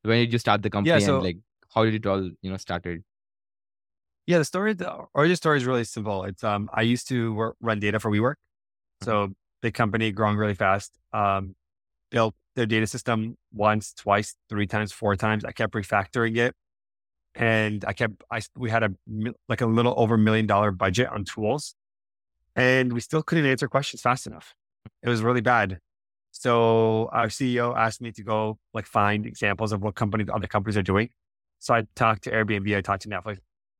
When 0.03 0.19
did 0.19 0.33
you 0.33 0.39
start 0.39 0.63
the 0.63 0.71
company, 0.71 0.99
yeah, 0.99 1.05
so, 1.05 1.17
and 1.17 1.25
like 1.25 1.39
how 1.75 1.85
did 1.85 1.95
it 1.95 2.07
all 2.07 2.23
you 2.23 2.51
know 2.51 2.57
started? 2.57 3.03
Yeah, 4.27 4.39
the 4.39 4.45
story, 4.45 4.75
the 4.75 5.07
origin 5.15 5.37
story 5.37 5.59
is 5.59 5.65
really 5.65 5.85
simple. 5.85 6.25
It's 6.25 6.45
um, 6.45 6.71
I 6.73 6.83
used 6.83 7.09
to 7.09 7.35
work, 7.35 7.57
run 7.61 7.81
data 7.81 7.99
for 7.99 8.11
WeWork, 8.11 8.35
mm-hmm. 8.35 9.05
so 9.05 9.33
big 9.61 9.75
company 9.75 10.13
growing 10.13 10.37
really 10.37 10.55
fast. 10.55 10.93
Um, 11.13 11.55
built 12.11 12.35
their 12.57 12.67
data 12.67 12.87
system 12.87 13.37
once, 13.53 13.93
twice, 13.93 14.35
three 14.49 14.67
times, 14.67 14.93
four 14.93 15.17
times. 15.17 15.45
I 15.45 15.53
kept 15.53 15.75
refactoring 15.75 16.37
it, 16.37 16.55
and 17.35 17.85
I 17.85 17.93
kept 17.93 18.23
I 18.31 18.41
we 18.57 18.71
had 18.71 18.83
a 18.85 18.91
like 19.49 19.61
a 19.61 19.67
little 19.67 19.95
over 19.97 20.17
million 20.17 20.47
dollar 20.47 20.71
budget 20.71 21.09
on 21.09 21.25
tools 21.25 21.75
and 22.57 22.93
we 22.93 23.01
still 23.01 23.23
couldn't 23.23 23.47
answer 23.47 23.69
questions 23.69 24.03
fast 24.03 24.27
enough. 24.27 24.55
It 25.03 25.09
was 25.09 25.23
really 25.23 25.41
bad. 25.41 25.79
So 26.33 27.09
our 27.13 27.27
CEO 27.27 27.77
asked 27.77 28.01
me 28.01 28.13
to 28.13 28.23
go 28.23 28.59
like 28.73 28.87
find 28.87 29.27
examples 29.27 29.73
of 29.73 29.83
what 29.83 29.95
companies 29.95 30.29
other 30.33 30.47
companies 30.47 30.77
are 30.77 30.83
doing. 30.83 31.11
So 31.59 31.75
I 31.75 31.85
talked 31.95 32.25
to 32.25 32.31
Airbnb, 32.31 32.75
I 32.77 32.81
talked 32.81 33.03
to 33.03 33.09
Netflix, 33.09 33.39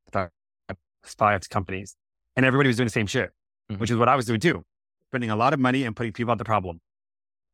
I 0.09 0.11
talked 0.11 0.33
to 0.69 0.77
spy 1.05 1.39
companies, 1.49 1.97
and 2.37 2.45
everybody 2.45 2.69
was 2.69 2.77
doing 2.77 2.87
the 2.87 2.93
same 2.93 3.07
shit, 3.07 3.31
mm-hmm. 3.71 3.81
which 3.81 3.91
is 3.91 3.97
what 3.97 4.09
I 4.09 4.17
was 4.17 4.27
doing 4.27 4.41
too, 4.41 4.65
spending 5.09 5.31
a 5.31 5.37
lot 5.37 5.55
of 5.55 5.61
money 5.61 5.85
and 5.85 5.97
putting 5.97 6.13
people 6.13 6.33
on 6.33 6.39
the 6.39 6.45
problem. 6.45 6.81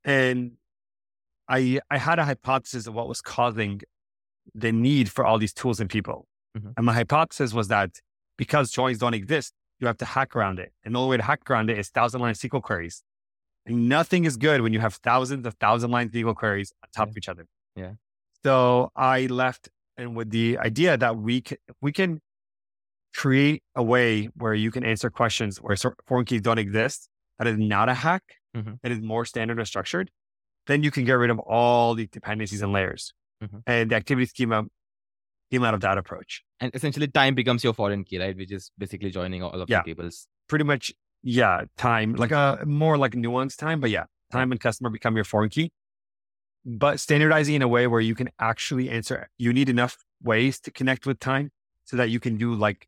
And 0.04 0.52
I 1.48 1.80
I 1.90 1.98
had 1.98 2.18
a 2.18 2.24
hypothesis 2.24 2.86
of 2.86 2.94
what 2.94 3.08
was 3.08 3.20
causing 3.20 3.82
the 4.54 4.72
need 4.72 5.10
for 5.10 5.24
all 5.24 5.38
these 5.38 5.52
tools 5.52 5.80
and 5.80 5.90
people. 5.90 6.26
Mm-hmm. 6.56 6.70
And 6.76 6.86
my 6.86 6.94
hypothesis 6.94 7.52
was 7.52 7.68
that 7.68 7.90
because 8.36 8.70
joins 8.70 8.98
don't 8.98 9.14
exist, 9.14 9.52
you 9.78 9.86
have 9.86 9.98
to 9.98 10.04
hack 10.04 10.34
around 10.34 10.58
it. 10.58 10.72
And 10.84 10.94
the 10.94 10.98
only 10.98 11.10
way 11.10 11.16
to 11.18 11.22
hack 11.22 11.48
around 11.50 11.70
it 11.70 11.78
is 11.78 11.88
thousand 11.88 12.20
line 12.20 12.34
SQL 12.34 12.62
queries. 12.62 13.02
Nothing 13.68 14.24
is 14.24 14.36
good 14.36 14.60
when 14.60 14.72
you 14.72 14.80
have 14.80 14.94
thousands 14.94 15.46
of 15.46 15.54
thousand 15.54 15.90
line 15.90 16.08
SQL 16.08 16.34
queries 16.34 16.72
on 16.82 16.88
top 16.94 17.08
yeah. 17.08 17.10
of 17.10 17.16
each 17.16 17.28
other. 17.28 17.46
Yeah. 17.74 17.92
So 18.44 18.90
I 18.94 19.26
left 19.26 19.68
and 19.96 20.14
with 20.14 20.30
the 20.30 20.58
idea 20.58 20.96
that 20.96 21.16
we 21.16 21.40
can, 21.40 21.58
we 21.80 21.90
can 21.90 22.20
create 23.14 23.62
a 23.74 23.82
way 23.82 24.28
where 24.36 24.54
you 24.54 24.70
can 24.70 24.84
answer 24.84 25.10
questions 25.10 25.58
where 25.58 25.76
foreign 26.06 26.26
keys 26.26 26.42
don't 26.42 26.58
exist. 26.58 27.08
That 27.38 27.48
is 27.48 27.58
not 27.58 27.88
a 27.88 27.94
hack. 27.94 28.22
Mm-hmm. 28.56 28.74
That 28.82 28.92
is 28.92 29.00
more 29.00 29.24
standard 29.24 29.58
or 29.58 29.64
structured. 29.64 30.10
Then 30.66 30.82
you 30.82 30.90
can 30.90 31.04
get 31.04 31.14
rid 31.14 31.30
of 31.30 31.38
all 31.38 31.94
the 31.94 32.06
dependencies 32.06 32.62
and 32.62 32.72
layers. 32.72 33.12
Mm-hmm. 33.42 33.58
And 33.66 33.90
the 33.90 33.96
activity 33.96 34.26
schema 34.26 34.64
came 35.50 35.64
out 35.64 35.74
of 35.74 35.80
that 35.80 35.98
approach. 35.98 36.42
And 36.60 36.74
essentially, 36.74 37.08
time 37.08 37.34
becomes 37.34 37.62
your 37.62 37.74
foreign 37.74 38.04
key, 38.04 38.18
right? 38.18 38.36
Which 38.36 38.52
is 38.52 38.70
basically 38.76 39.10
joining 39.10 39.42
all 39.42 39.50
of 39.50 39.68
yeah. 39.68 39.82
the 39.82 39.94
tables. 39.94 40.26
Pretty 40.48 40.64
much, 40.64 40.92
yeah. 41.26 41.62
Time, 41.76 42.14
like 42.14 42.30
a 42.30 42.60
more 42.64 42.96
like 42.96 43.12
nuanced 43.12 43.56
time, 43.56 43.80
but 43.80 43.90
yeah, 43.90 44.04
time 44.30 44.52
and 44.52 44.60
customer 44.60 44.90
become 44.90 45.16
your 45.16 45.24
foreign 45.24 45.50
key. 45.50 45.72
But 46.64 47.00
standardizing 47.00 47.56
in 47.56 47.62
a 47.62 47.68
way 47.68 47.88
where 47.88 48.00
you 48.00 48.14
can 48.14 48.28
actually 48.38 48.88
answer, 48.88 49.28
you 49.36 49.52
need 49.52 49.68
enough 49.68 50.04
ways 50.22 50.60
to 50.60 50.70
connect 50.70 51.04
with 51.04 51.18
time 51.18 51.50
so 51.84 51.96
that 51.96 52.10
you 52.10 52.20
can 52.20 52.36
do 52.36 52.54
like, 52.54 52.86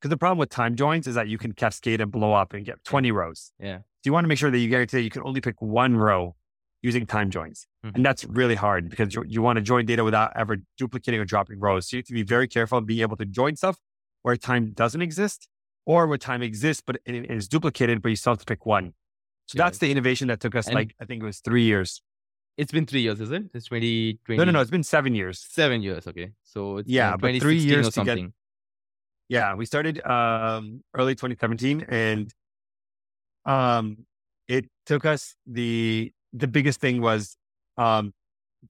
because 0.00 0.10
the 0.10 0.16
problem 0.16 0.38
with 0.38 0.50
time 0.50 0.74
joins 0.74 1.06
is 1.06 1.14
that 1.14 1.28
you 1.28 1.38
can 1.38 1.52
cascade 1.52 2.00
and 2.00 2.10
blow 2.10 2.32
up 2.32 2.52
and 2.52 2.64
get 2.64 2.82
20 2.82 3.12
rows. 3.12 3.52
Yeah. 3.60 3.78
So 3.78 3.82
you 4.06 4.12
want 4.12 4.24
to 4.24 4.28
make 4.28 4.38
sure 4.38 4.50
that 4.50 4.58
you 4.58 4.68
guarantee 4.68 5.00
you 5.00 5.10
can 5.10 5.22
only 5.22 5.40
pick 5.40 5.62
one 5.62 5.96
row 5.96 6.34
using 6.82 7.06
time 7.06 7.30
joins. 7.30 7.66
Mm-hmm. 7.84 7.96
And 7.96 8.06
that's 8.06 8.24
really 8.24 8.54
hard 8.56 8.90
because 8.90 9.14
you, 9.14 9.24
you 9.26 9.40
want 9.40 9.56
to 9.56 9.62
join 9.62 9.86
data 9.86 10.02
without 10.02 10.32
ever 10.36 10.56
duplicating 10.76 11.20
or 11.20 11.24
dropping 11.24 11.60
rows. 11.60 11.88
So 11.88 11.96
you 11.96 12.00
have 12.00 12.06
to 12.06 12.12
be 12.12 12.22
very 12.24 12.48
careful 12.48 12.78
of 12.78 12.86
being 12.86 13.00
able 13.00 13.16
to 13.16 13.24
join 13.24 13.54
stuff 13.54 13.78
where 14.22 14.36
time 14.36 14.72
doesn't 14.72 15.02
exist 15.02 15.48
or 15.88 16.06
where 16.06 16.18
time 16.18 16.42
exists, 16.42 16.82
but 16.86 17.00
it 17.06 17.30
is 17.30 17.48
duplicated, 17.48 18.02
but 18.02 18.10
you 18.10 18.16
still 18.16 18.32
have 18.32 18.38
to 18.38 18.44
pick 18.44 18.66
one. 18.66 18.92
So 19.46 19.56
yeah. 19.56 19.64
that's 19.64 19.78
the 19.78 19.90
innovation 19.90 20.28
that 20.28 20.38
took 20.38 20.54
us 20.54 20.66
and 20.66 20.74
like, 20.74 20.94
I 21.00 21.06
think 21.06 21.22
it 21.22 21.26
was 21.26 21.38
three 21.38 21.62
years. 21.62 22.02
It's 22.58 22.70
been 22.70 22.84
three 22.84 23.00
years, 23.00 23.22
isn't 23.22 23.34
it? 23.34 23.50
It's 23.54 23.68
2020. 23.68 24.36
No, 24.36 24.44
no, 24.44 24.50
no. 24.50 24.60
It's 24.60 24.70
been 24.70 24.82
seven 24.82 25.14
years. 25.14 25.46
Seven 25.48 25.80
years. 25.80 26.06
Okay. 26.06 26.32
So 26.44 26.82
yeah, 26.84 27.16
but 27.16 27.40
three 27.40 27.56
years 27.56 27.88
or 27.88 27.90
something. 27.90 28.26
Get, 28.26 28.32
yeah, 29.30 29.54
we 29.54 29.64
started 29.64 30.04
um, 30.06 30.82
early 30.94 31.14
2017 31.14 31.86
and 31.88 32.34
um, 33.46 34.04
it 34.46 34.66
took 34.84 35.06
us 35.06 35.36
the 35.46 36.12
the 36.34 36.48
biggest 36.48 36.80
thing 36.80 37.00
was 37.00 37.38
um, 37.78 38.12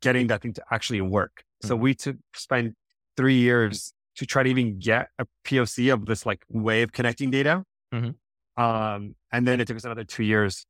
getting 0.00 0.28
that 0.28 0.42
thing 0.42 0.52
to 0.52 0.62
actually 0.70 1.00
work. 1.00 1.42
So 1.62 1.74
we 1.74 1.94
took 1.96 2.16
spent 2.34 2.76
three 3.16 3.38
years 3.38 3.92
to 4.18 4.26
try 4.26 4.42
to 4.42 4.50
even 4.50 4.78
get 4.78 5.08
a 5.18 5.26
POC 5.44 5.92
of 5.92 6.06
this 6.06 6.26
like 6.26 6.44
way 6.48 6.82
of 6.82 6.92
connecting 6.92 7.30
data. 7.30 7.64
Mm-hmm. 7.94 8.62
Um, 8.62 9.14
and 9.32 9.46
then 9.46 9.60
it 9.60 9.66
took 9.66 9.76
us 9.76 9.84
another 9.84 10.04
two 10.04 10.24
years, 10.24 10.66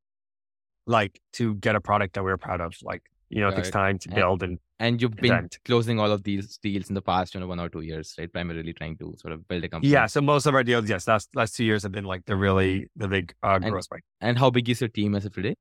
like 0.86 1.18
to 1.34 1.54
get 1.54 1.74
a 1.74 1.80
product 1.80 2.14
that 2.14 2.22
we 2.22 2.30
were 2.30 2.36
proud 2.36 2.60
of. 2.60 2.74
Like, 2.82 3.02
you 3.30 3.40
know, 3.40 3.48
it 3.48 3.56
takes 3.56 3.70
time 3.70 3.98
to 4.00 4.08
build 4.10 4.42
and 4.42 4.58
and 4.80 5.02
you've 5.02 5.16
been 5.16 5.48
closing 5.64 5.98
all 5.98 6.12
of 6.12 6.22
these 6.22 6.56
deals 6.58 6.88
in 6.88 6.94
the 6.94 7.02
past, 7.02 7.34
you 7.34 7.40
know, 7.40 7.48
one 7.48 7.58
or 7.58 7.68
two 7.68 7.80
years, 7.80 8.14
right? 8.16 8.32
Primarily 8.32 8.72
trying 8.72 8.96
to 8.98 9.14
sort 9.18 9.32
of 9.32 9.46
build 9.48 9.64
a 9.64 9.68
company. 9.68 9.92
Yeah. 9.92 10.06
So 10.06 10.20
most 10.20 10.46
of 10.46 10.54
our 10.54 10.62
deals, 10.62 10.88
yes, 10.88 11.08
last 11.08 11.28
last 11.34 11.56
two 11.56 11.64
years 11.64 11.82
have 11.82 11.90
been 11.90 12.04
like 12.04 12.26
the 12.26 12.36
really 12.36 12.88
the 12.96 13.08
big 13.08 13.34
uh, 13.42 13.58
growth 13.58 13.84
spike. 13.84 14.04
And 14.20 14.38
how 14.38 14.50
big 14.50 14.68
is 14.68 14.80
your 14.80 14.88
team 14.88 15.14
as 15.14 15.24
of 15.24 15.32
today? 15.32 15.56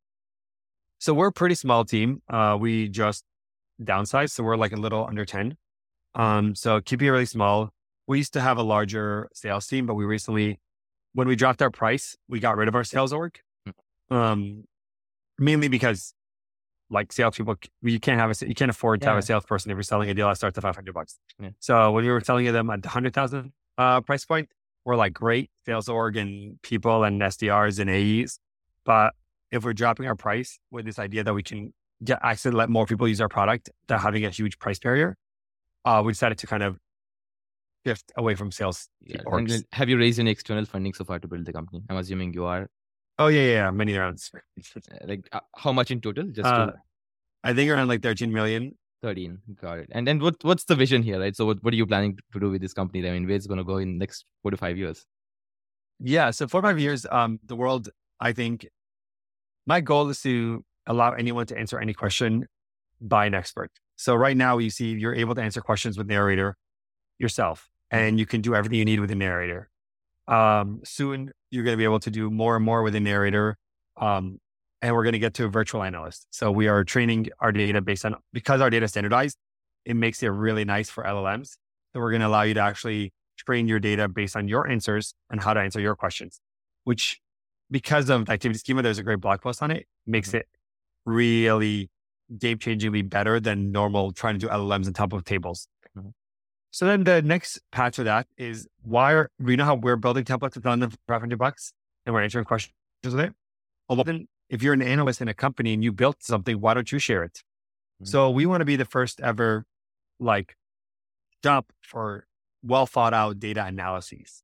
So 0.99 1.13
we're 1.13 1.27
a 1.27 1.31
pretty 1.31 1.55
small 1.55 1.83
team. 1.85 2.21
Uh, 2.29 2.57
we 2.59 2.89
just 2.89 3.23
downsized, 3.81 4.31
so 4.31 4.43
we're 4.43 4.57
like 4.57 4.73
a 4.73 4.77
little 4.77 5.05
under 5.05 5.25
ten. 5.25 5.55
Um, 6.13 6.55
so 6.55 6.81
keeping 6.81 7.07
it 7.07 7.11
really 7.11 7.25
small. 7.25 7.71
We 8.07 8.17
used 8.17 8.33
to 8.33 8.41
have 8.41 8.57
a 8.57 8.63
larger 8.63 9.29
sales 9.33 9.67
team, 9.67 9.85
but 9.85 9.95
we 9.95 10.05
recently, 10.05 10.59
when 11.13 11.27
we 11.27 11.35
dropped 11.35 11.61
our 11.61 11.71
price, 11.71 12.15
we 12.27 12.39
got 12.39 12.57
rid 12.57 12.67
of 12.67 12.75
our 12.75 12.83
sales 12.83 13.13
org. 13.13 13.39
Hmm. 14.09 14.15
Um, 14.15 14.63
mainly 15.37 15.67
because 15.67 16.13
like 16.89 17.11
salespeople, 17.11 17.55
you 17.81 17.99
can't 17.99 18.19
have 18.19 18.41
a, 18.41 18.47
you 18.47 18.55
can't 18.55 18.71
afford 18.71 19.01
to 19.01 19.05
yeah. 19.05 19.11
have 19.11 19.19
a 19.19 19.21
salesperson 19.21 19.71
if 19.71 19.75
you're 19.75 19.83
selling 19.83 20.09
a 20.09 20.13
deal 20.13 20.27
that 20.27 20.37
starts 20.37 20.57
at 20.57 20.61
500 20.61 20.93
bucks. 20.93 21.19
Yeah. 21.41 21.49
So 21.59 21.91
when 21.91 22.05
we 22.05 22.11
were 22.11 22.21
selling 22.21 22.45
them 22.51 22.69
at 22.69 22.81
the 22.81 22.87
100,000 22.87 23.51
uh, 23.77 24.01
price 24.01 24.25
point, 24.25 24.49
we're 24.85 24.95
like 24.95 25.13
great 25.13 25.51
sales 25.65 25.89
org 25.89 26.15
and 26.15 26.61
people 26.61 27.03
and 27.03 27.21
SDRs 27.21 27.79
and 27.79 27.89
AEs. 27.89 28.39
But 28.85 29.13
if 29.51 29.65
we're 29.65 29.73
dropping 29.73 30.07
our 30.07 30.15
price 30.15 30.59
with 30.71 30.85
this 30.85 30.97
idea 30.97 31.23
that 31.25 31.33
we 31.33 31.43
can 31.43 31.73
get 32.03 32.19
access, 32.21 32.53
let 32.53 32.69
more 32.69 32.85
people 32.85 33.07
use 33.07 33.19
our 33.19 33.27
product, 33.27 33.69
that 33.87 33.99
having 33.99 34.23
a 34.23 34.29
huge 34.29 34.59
price 34.59 34.79
barrier, 34.79 35.17
uh, 35.83 36.01
we 36.05 36.13
decided 36.13 36.37
to 36.37 36.47
kind 36.47 36.63
of 36.63 36.77
shift 37.87 38.11
away 38.17 38.35
from 38.35 38.51
sales. 38.51 38.89
Yeah. 39.03 39.21
Have 39.73 39.89
you 39.89 39.97
raised 39.97 40.19
any 40.19 40.31
external 40.31 40.65
funding 40.65 40.93
so 40.93 41.05
far 41.05 41.19
to 41.19 41.27
build 41.27 41.45
the 41.45 41.53
company? 41.53 41.83
I'm 41.89 41.97
assuming 41.97 42.33
you 42.33 42.45
are. 42.45 42.69
Oh 43.19 43.27
yeah, 43.27 43.47
yeah, 43.57 43.71
many 43.71 43.95
rounds. 43.97 44.31
Uh, 44.75 45.05
like 45.11 45.27
uh, 45.31 45.39
how 45.55 45.71
much 45.71 45.91
in 45.91 46.01
total? 46.01 46.25
Just 46.39 46.47
Uh, 46.47 46.67
to 46.67 46.73
I 47.43 47.53
think 47.53 47.71
around 47.71 47.87
like 47.87 48.01
13 48.01 48.31
million. 48.31 48.75
13. 49.03 49.37
Got 49.61 49.79
it. 49.79 49.89
And 49.91 50.07
then 50.07 50.19
what 50.19 50.35
what's 50.43 50.65
the 50.65 50.75
vision 50.75 51.03
here, 51.03 51.19
right? 51.19 51.35
So 51.35 51.45
what, 51.45 51.63
what 51.63 51.73
are 51.73 51.77
you 51.77 51.85
planning 51.85 52.17
to 52.33 52.39
do 52.39 52.49
with 52.49 52.61
this 52.61 52.73
company? 52.73 53.07
I 53.07 53.11
mean, 53.11 53.27
where 53.27 53.35
it's 53.35 53.47
going 53.47 53.63
to 53.63 53.63
go 53.63 53.77
in 53.77 53.97
next 53.97 54.25
four 54.41 54.51
to 54.51 54.57
five 54.57 54.77
years? 54.77 55.05
Yeah. 55.99 56.31
So 56.31 56.47
four 56.47 56.61
five 56.61 56.79
years, 56.79 57.05
um, 57.19 57.39
the 57.45 57.55
world, 57.55 57.89
I 58.19 58.33
think 58.33 58.67
my 59.65 59.81
goal 59.81 60.09
is 60.09 60.21
to 60.21 60.63
allow 60.85 61.11
anyone 61.13 61.45
to 61.47 61.57
answer 61.57 61.79
any 61.79 61.93
question 61.93 62.47
by 63.01 63.25
an 63.25 63.33
expert. 63.33 63.71
So 63.95 64.15
right 64.15 64.37
now 64.37 64.57
you 64.57 64.69
see 64.69 64.89
you're 65.03 65.19
able 65.23 65.35
to 65.35 65.41
answer 65.41 65.61
questions 65.61 65.97
with 65.97 66.07
narrator 66.07 66.55
yourself 67.19 67.69
and 67.91 68.19
you 68.19 68.25
can 68.25 68.41
do 68.41 68.55
everything 68.55 68.79
you 68.79 68.85
need 68.85 68.99
with 68.99 69.11
a 69.11 69.15
narrator. 69.15 69.69
Um, 70.27 70.81
soon 70.83 71.31
you're 71.51 71.63
going 71.63 71.73
to 71.73 71.77
be 71.77 71.85
able 71.85 71.99
to 72.01 72.11
do 72.11 72.29
more 72.29 72.55
and 72.57 72.65
more 72.65 72.83
with 72.83 72.95
a 72.95 72.99
narrator. 72.99 73.57
Um, 73.95 74.39
and 74.81 74.93
we're 74.93 75.03
going 75.03 75.13
to 75.13 75.19
get 75.19 75.33
to 75.35 75.45
a 75.45 75.47
virtual 75.47 75.81
analyst. 75.81 76.27
So 76.29 76.51
we 76.51 76.67
are 76.67 76.83
training 76.83 77.29
our 77.39 77.51
data 77.51 77.81
based 77.81 78.05
on, 78.05 78.15
because 78.33 78.61
our 78.61 78.69
data 78.69 78.87
standardized, 78.87 79.37
it 79.85 79.95
makes 79.95 80.21
it 80.21 80.27
really 80.27 80.65
nice 80.65 80.89
for 80.89 81.03
LLMs. 81.03 81.55
So 81.93 81.99
we're 82.01 82.11
going 82.11 82.21
to 82.21 82.27
allow 82.27 82.43
you 82.43 82.53
to 82.55 82.59
actually 82.59 83.13
train 83.37 83.67
your 83.67 83.79
data 83.79 84.07
based 84.07 84.35
on 84.35 84.47
your 84.47 84.67
answers 84.67 85.13
and 85.31 85.41
how 85.41 85.53
to 85.53 85.59
answer 85.61 85.79
your 85.79 85.95
questions, 85.95 86.39
which 86.83 87.19
because 87.71 88.09
of 88.09 88.25
the 88.25 88.31
activity 88.33 88.59
schema, 88.59 88.81
there's 88.81 88.99
a 88.99 89.03
great 89.03 89.19
blog 89.21 89.41
post 89.41 89.63
on 89.63 89.71
it, 89.71 89.87
makes 90.05 90.31
Mhm. 90.31 90.39
it 90.39 90.47
really 91.05 91.89
game 92.37 92.57
changingly 92.57 93.07
better 93.07 93.39
than 93.39 93.71
normal 93.71 94.11
trying 94.11 94.35
to 94.35 94.39
do 94.39 94.47
LLMs 94.49 94.87
on 94.87 94.93
top 94.93 95.13
of 95.13 95.23
tables. 95.23 95.67
So 96.71 96.85
then 96.85 97.03
the 97.03 97.21
next 97.21 97.59
patch 97.71 97.95
for 97.95 98.03
that 98.03 98.27
is 98.37 98.67
why 98.83 99.13
are 99.13 99.31
we 99.39 99.55
know 99.55 99.65
how 99.65 99.75
we're 99.75 99.95
building 99.95 100.25
templates 100.25 100.55
with 100.55 100.65
London 100.65 100.89
for 100.89 100.97
500 101.07 101.37
bucks 101.39 101.73
and 102.05 102.13
we're 102.13 102.21
answering 102.21 102.45
questions 102.45 102.73
with 103.03 103.19
it? 103.19 103.33
Well, 103.89 104.03
then 104.03 104.27
if 104.49 104.61
you're 104.61 104.73
an 104.73 104.81
analyst 104.81 105.21
in 105.21 105.27
a 105.27 105.33
company 105.33 105.73
and 105.73 105.83
you 105.83 105.91
built 105.91 106.23
something, 106.23 106.59
why 106.59 106.73
don't 106.73 106.91
you 106.91 106.99
share 106.99 107.23
it? 107.23 107.41
Mhm. 108.01 108.07
So 108.07 108.29
we 108.29 108.45
want 108.45 108.61
to 108.61 108.65
be 108.65 108.75
the 108.75 108.85
first 108.85 109.19
ever 109.21 109.65
like 110.19 110.55
dump 111.41 111.71
for 111.81 112.27
well 112.63 112.85
thought 112.85 113.13
out 113.13 113.39
data 113.39 113.65
analyses. 113.65 114.43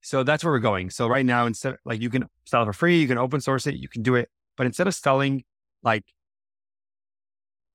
So 0.00 0.24
that's 0.24 0.42
where 0.42 0.52
we're 0.52 0.58
going. 0.58 0.90
So 0.90 1.06
right 1.06 1.24
now, 1.24 1.46
instead 1.46 1.76
like 1.84 2.00
you 2.00 2.10
can 2.10 2.28
sell 2.44 2.62
it 2.62 2.66
for 2.66 2.72
free, 2.72 3.00
you 3.00 3.06
can 3.08 3.18
open 3.18 3.40
source 3.40 3.66
it, 3.66 3.76
you 3.76 3.88
can 3.88 4.02
do 4.02 4.14
it, 4.16 4.28
but 4.56 4.66
instead 4.66 4.86
of 4.88 4.94
selling 4.94 5.44
like 5.82 6.04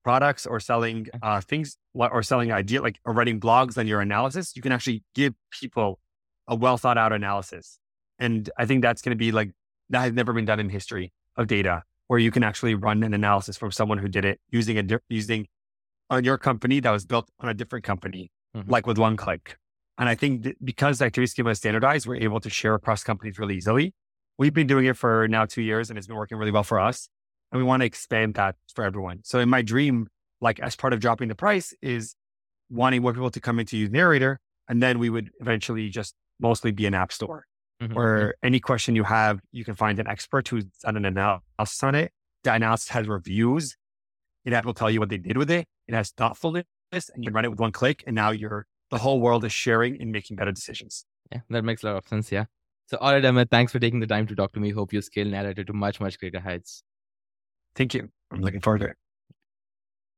products 0.08 0.46
or 0.46 0.58
selling 0.58 1.06
uh, 1.22 1.40
things 1.50 1.76
or 1.94 2.22
selling 2.22 2.50
idea 2.50 2.80
like 2.86 2.98
or 3.04 3.12
writing 3.12 3.38
blogs 3.38 3.76
on 3.80 3.86
your 3.86 4.00
analysis, 4.00 4.56
you 4.56 4.62
can 4.62 4.72
actually 4.72 5.02
give 5.14 5.32
people 5.60 5.88
a 6.46 6.54
well 6.64 6.78
thought 6.82 6.96
out 7.02 7.12
analysis. 7.12 7.78
And 8.18 8.48
I 8.56 8.64
think 8.68 8.78
that's 8.86 9.02
going 9.02 9.14
to 9.16 9.22
be 9.26 9.30
like 9.32 9.50
that 9.90 10.00
has 10.06 10.12
never 10.20 10.32
been 10.32 10.46
done 10.46 10.60
in 10.60 10.70
history 10.70 11.12
of 11.36 11.46
data, 11.46 11.82
where 12.06 12.18
you 12.26 12.30
can 12.30 12.42
actually 12.42 12.74
run 12.74 13.02
an 13.02 13.12
analysis 13.12 13.58
from 13.58 13.70
someone 13.70 13.98
who 13.98 14.08
did 14.08 14.24
it 14.24 14.40
using 14.58 14.78
a 14.78 14.82
di- 14.82 15.04
using 15.10 15.46
on 16.08 16.24
your 16.24 16.38
company 16.38 16.80
that 16.80 16.90
was 16.90 17.04
built 17.04 17.26
on 17.40 17.50
a 17.50 17.54
different 17.60 17.84
company, 17.84 18.30
Mhm. 18.56 18.64
like 18.74 18.86
with 18.86 18.96
one 18.96 19.14
click. 19.24 19.58
And 19.98 20.08
I 20.08 20.14
think 20.14 20.32
because 20.64 20.94
the 21.00 21.04
activity 21.04 21.28
schema 21.34 21.50
is 21.50 21.58
standardized, 21.58 22.06
we're 22.06 22.16
able 22.28 22.40
to 22.40 22.48
share 22.48 22.74
across 22.80 23.04
companies 23.04 23.38
really 23.38 23.56
easily. 23.56 23.92
We've 24.38 24.54
been 24.54 24.66
doing 24.66 24.86
it 24.86 24.96
for 24.96 25.28
now 25.28 25.44
two 25.44 25.60
years 25.70 25.90
and 25.90 25.98
it's 25.98 26.06
been 26.06 26.16
working 26.16 26.38
really 26.38 26.52
well 26.52 26.62
for 26.72 26.78
us. 26.80 27.08
And 27.50 27.58
we 27.60 27.64
want 27.64 27.80
to 27.80 27.86
expand 27.86 28.34
that 28.34 28.56
for 28.74 28.84
everyone. 28.84 29.20
So 29.24 29.38
in 29.38 29.48
my 29.48 29.62
dream, 29.62 30.08
like 30.40 30.60
as 30.60 30.76
part 30.76 30.92
of 30.92 31.00
dropping 31.00 31.28
the 31.28 31.34
price 31.34 31.74
is 31.82 32.14
wanting 32.70 33.02
more 33.02 33.12
people 33.12 33.30
to 33.30 33.40
come 33.40 33.58
into 33.58 33.76
use 33.76 33.90
narrator. 33.90 34.38
And 34.68 34.82
then 34.82 34.98
we 34.98 35.08
would 35.08 35.30
eventually 35.40 35.88
just 35.88 36.14
mostly 36.38 36.70
be 36.72 36.86
an 36.86 36.94
app 36.94 37.10
store 37.10 37.46
Mhm. 37.82 37.94
where 37.94 38.34
any 38.42 38.60
question 38.60 38.94
you 38.96 39.04
have, 39.04 39.40
you 39.52 39.64
can 39.64 39.74
find 39.74 39.98
an 39.98 40.06
expert 40.06 40.48
who's 40.48 40.64
done 40.82 40.96
an 40.96 41.04
analysis 41.04 41.82
on 41.82 41.94
it. 41.94 42.12
The 42.44 42.52
analysis 42.52 42.88
has 42.90 43.08
reviews. 43.08 43.76
It 44.44 44.64
will 44.64 44.74
tell 44.74 44.90
you 44.90 45.00
what 45.00 45.08
they 45.08 45.18
did 45.18 45.36
with 45.36 45.50
it. 45.50 45.66
It 45.86 45.94
has 45.94 46.10
thoughtfulness 46.10 46.64
and 46.92 47.22
you 47.24 47.24
can 47.30 47.34
run 47.34 47.44
it 47.44 47.48
with 47.50 47.60
one 47.60 47.72
click. 47.72 48.04
And 48.06 48.14
now 48.14 48.30
you're, 48.30 48.66
the 48.90 48.98
whole 48.98 49.20
world 49.20 49.44
is 49.44 49.52
sharing 49.52 50.00
and 50.00 50.12
making 50.12 50.36
better 50.36 50.52
decisions. 50.52 51.04
Yeah, 51.32 51.40
that 51.50 51.64
makes 51.64 51.82
a 51.82 51.86
lot 51.86 51.96
of 51.96 52.08
sense. 52.08 52.30
Yeah. 52.32 52.46
So, 52.86 52.96
all 52.98 53.12
right, 53.12 53.22
Amit, 53.22 53.50
thanks 53.50 53.72
for 53.72 53.78
taking 53.78 54.00
the 54.00 54.06
time 54.06 54.26
to 54.28 54.34
talk 54.34 54.52
to 54.52 54.60
me. 54.60 54.70
Hope 54.70 54.92
you 54.92 55.02
scale 55.02 55.26
Narrator 55.26 55.64
to 55.64 55.72
much, 55.72 56.00
much 56.00 56.18
greater 56.18 56.40
heights. 56.40 56.82
Thank 57.78 57.94
you. 57.94 58.10
I'm 58.32 58.42
looking 58.42 58.60
forward 58.60 58.80
to 58.80 58.86
it. 58.88 58.96